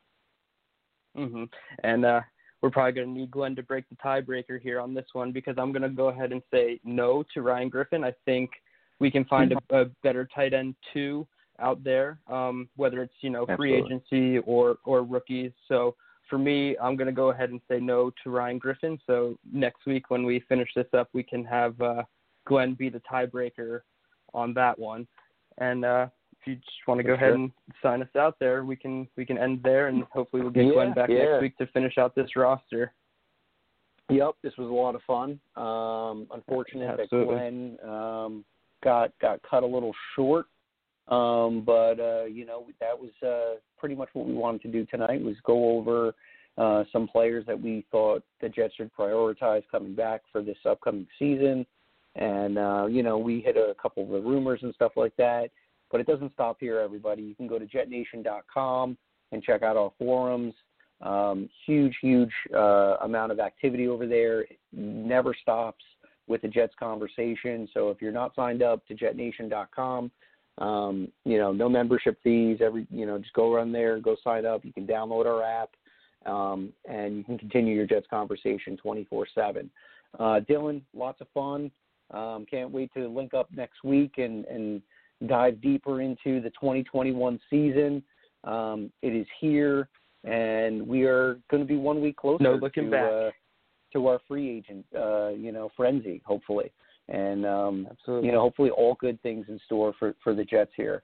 [1.16, 1.48] Mhm.
[1.84, 2.22] And uh
[2.62, 5.56] we're probably going to need Glenn to break the tiebreaker here on this one because
[5.60, 8.04] I'm going to go ahead and say no to Ryan Griffin.
[8.04, 8.50] I think
[9.00, 11.28] we can find a, a better tight end too
[11.60, 15.52] out there, um, whether it's you know free agency or or rookies.
[15.68, 15.96] So
[16.30, 19.00] for me, I'm going to go ahead and say no to Ryan Griffin.
[19.08, 22.04] So next week when we finish this up, we can have uh,
[22.46, 23.82] Glenn be the tiebreaker
[24.34, 25.08] on that one.
[25.58, 26.08] And uh,
[26.40, 27.52] if you just want to go ahead and
[27.82, 30.74] sign us out there, we can we can end there, and hopefully we'll get yeah,
[30.74, 31.26] Glenn back yeah.
[31.26, 32.94] next week to finish out this roster.
[34.10, 35.40] Yep, this was a lot of fun.
[35.56, 37.36] Um, unfortunate Absolutely.
[37.36, 38.46] that Glenn um,
[38.84, 40.46] got got cut a little short,
[41.10, 44.86] um, but uh, you know that was uh, pretty much what we wanted to do
[44.86, 46.14] tonight was go over
[46.58, 51.08] uh, some players that we thought the Jets should prioritize coming back for this upcoming
[51.18, 51.66] season,
[52.16, 55.50] and uh, you know we hit a couple of the rumors and stuff like that.
[55.92, 57.24] But it doesn't stop here, everybody.
[57.24, 58.98] You can go to jetnation.com
[59.32, 60.54] and check out our forums.
[61.02, 64.42] Um, huge, huge uh, amount of activity over there.
[64.42, 65.84] It never stops
[66.28, 67.68] with the Jets conversation.
[67.74, 70.12] So if you're not signed up to jetnation.com,
[70.60, 72.60] um, you know, no membership fees.
[72.62, 74.64] Every, you know, just go run there, go sign up.
[74.64, 75.70] You can download our app,
[76.26, 79.70] um, and you can continue your Jets conversation 24/7.
[80.20, 81.72] Uh, Dylan, lots of fun.
[82.12, 84.82] Um, can't wait to link up next week and and
[85.28, 88.04] dive deeper into the 2021 season.
[88.44, 89.90] Um, it is here,
[90.24, 93.12] and we are going to be one week closer No looking to, back.
[93.12, 93.30] Uh,
[93.94, 96.72] to our free agent, uh, you know, frenzy, hopefully,
[97.10, 98.28] and um, Absolutely.
[98.28, 101.04] you know, hopefully, all good things in store for for the Jets here.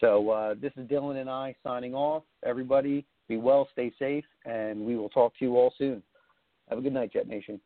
[0.00, 2.22] So uh, this is Dylan and I signing off.
[2.44, 6.02] Everybody, be well, stay safe, and we will talk to you all soon.
[6.68, 7.60] Have a good night, Jet Nation.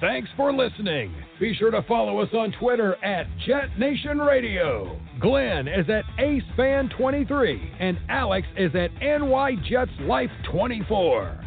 [0.00, 1.14] Thanks for listening.
[1.38, 4.98] Be sure to follow us on Twitter at Jet Nation Radio.
[5.20, 11.44] Glenn is at AceFan23 and Alex is at NYJetsLife24.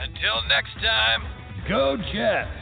[0.00, 2.61] Until next time, go Jets.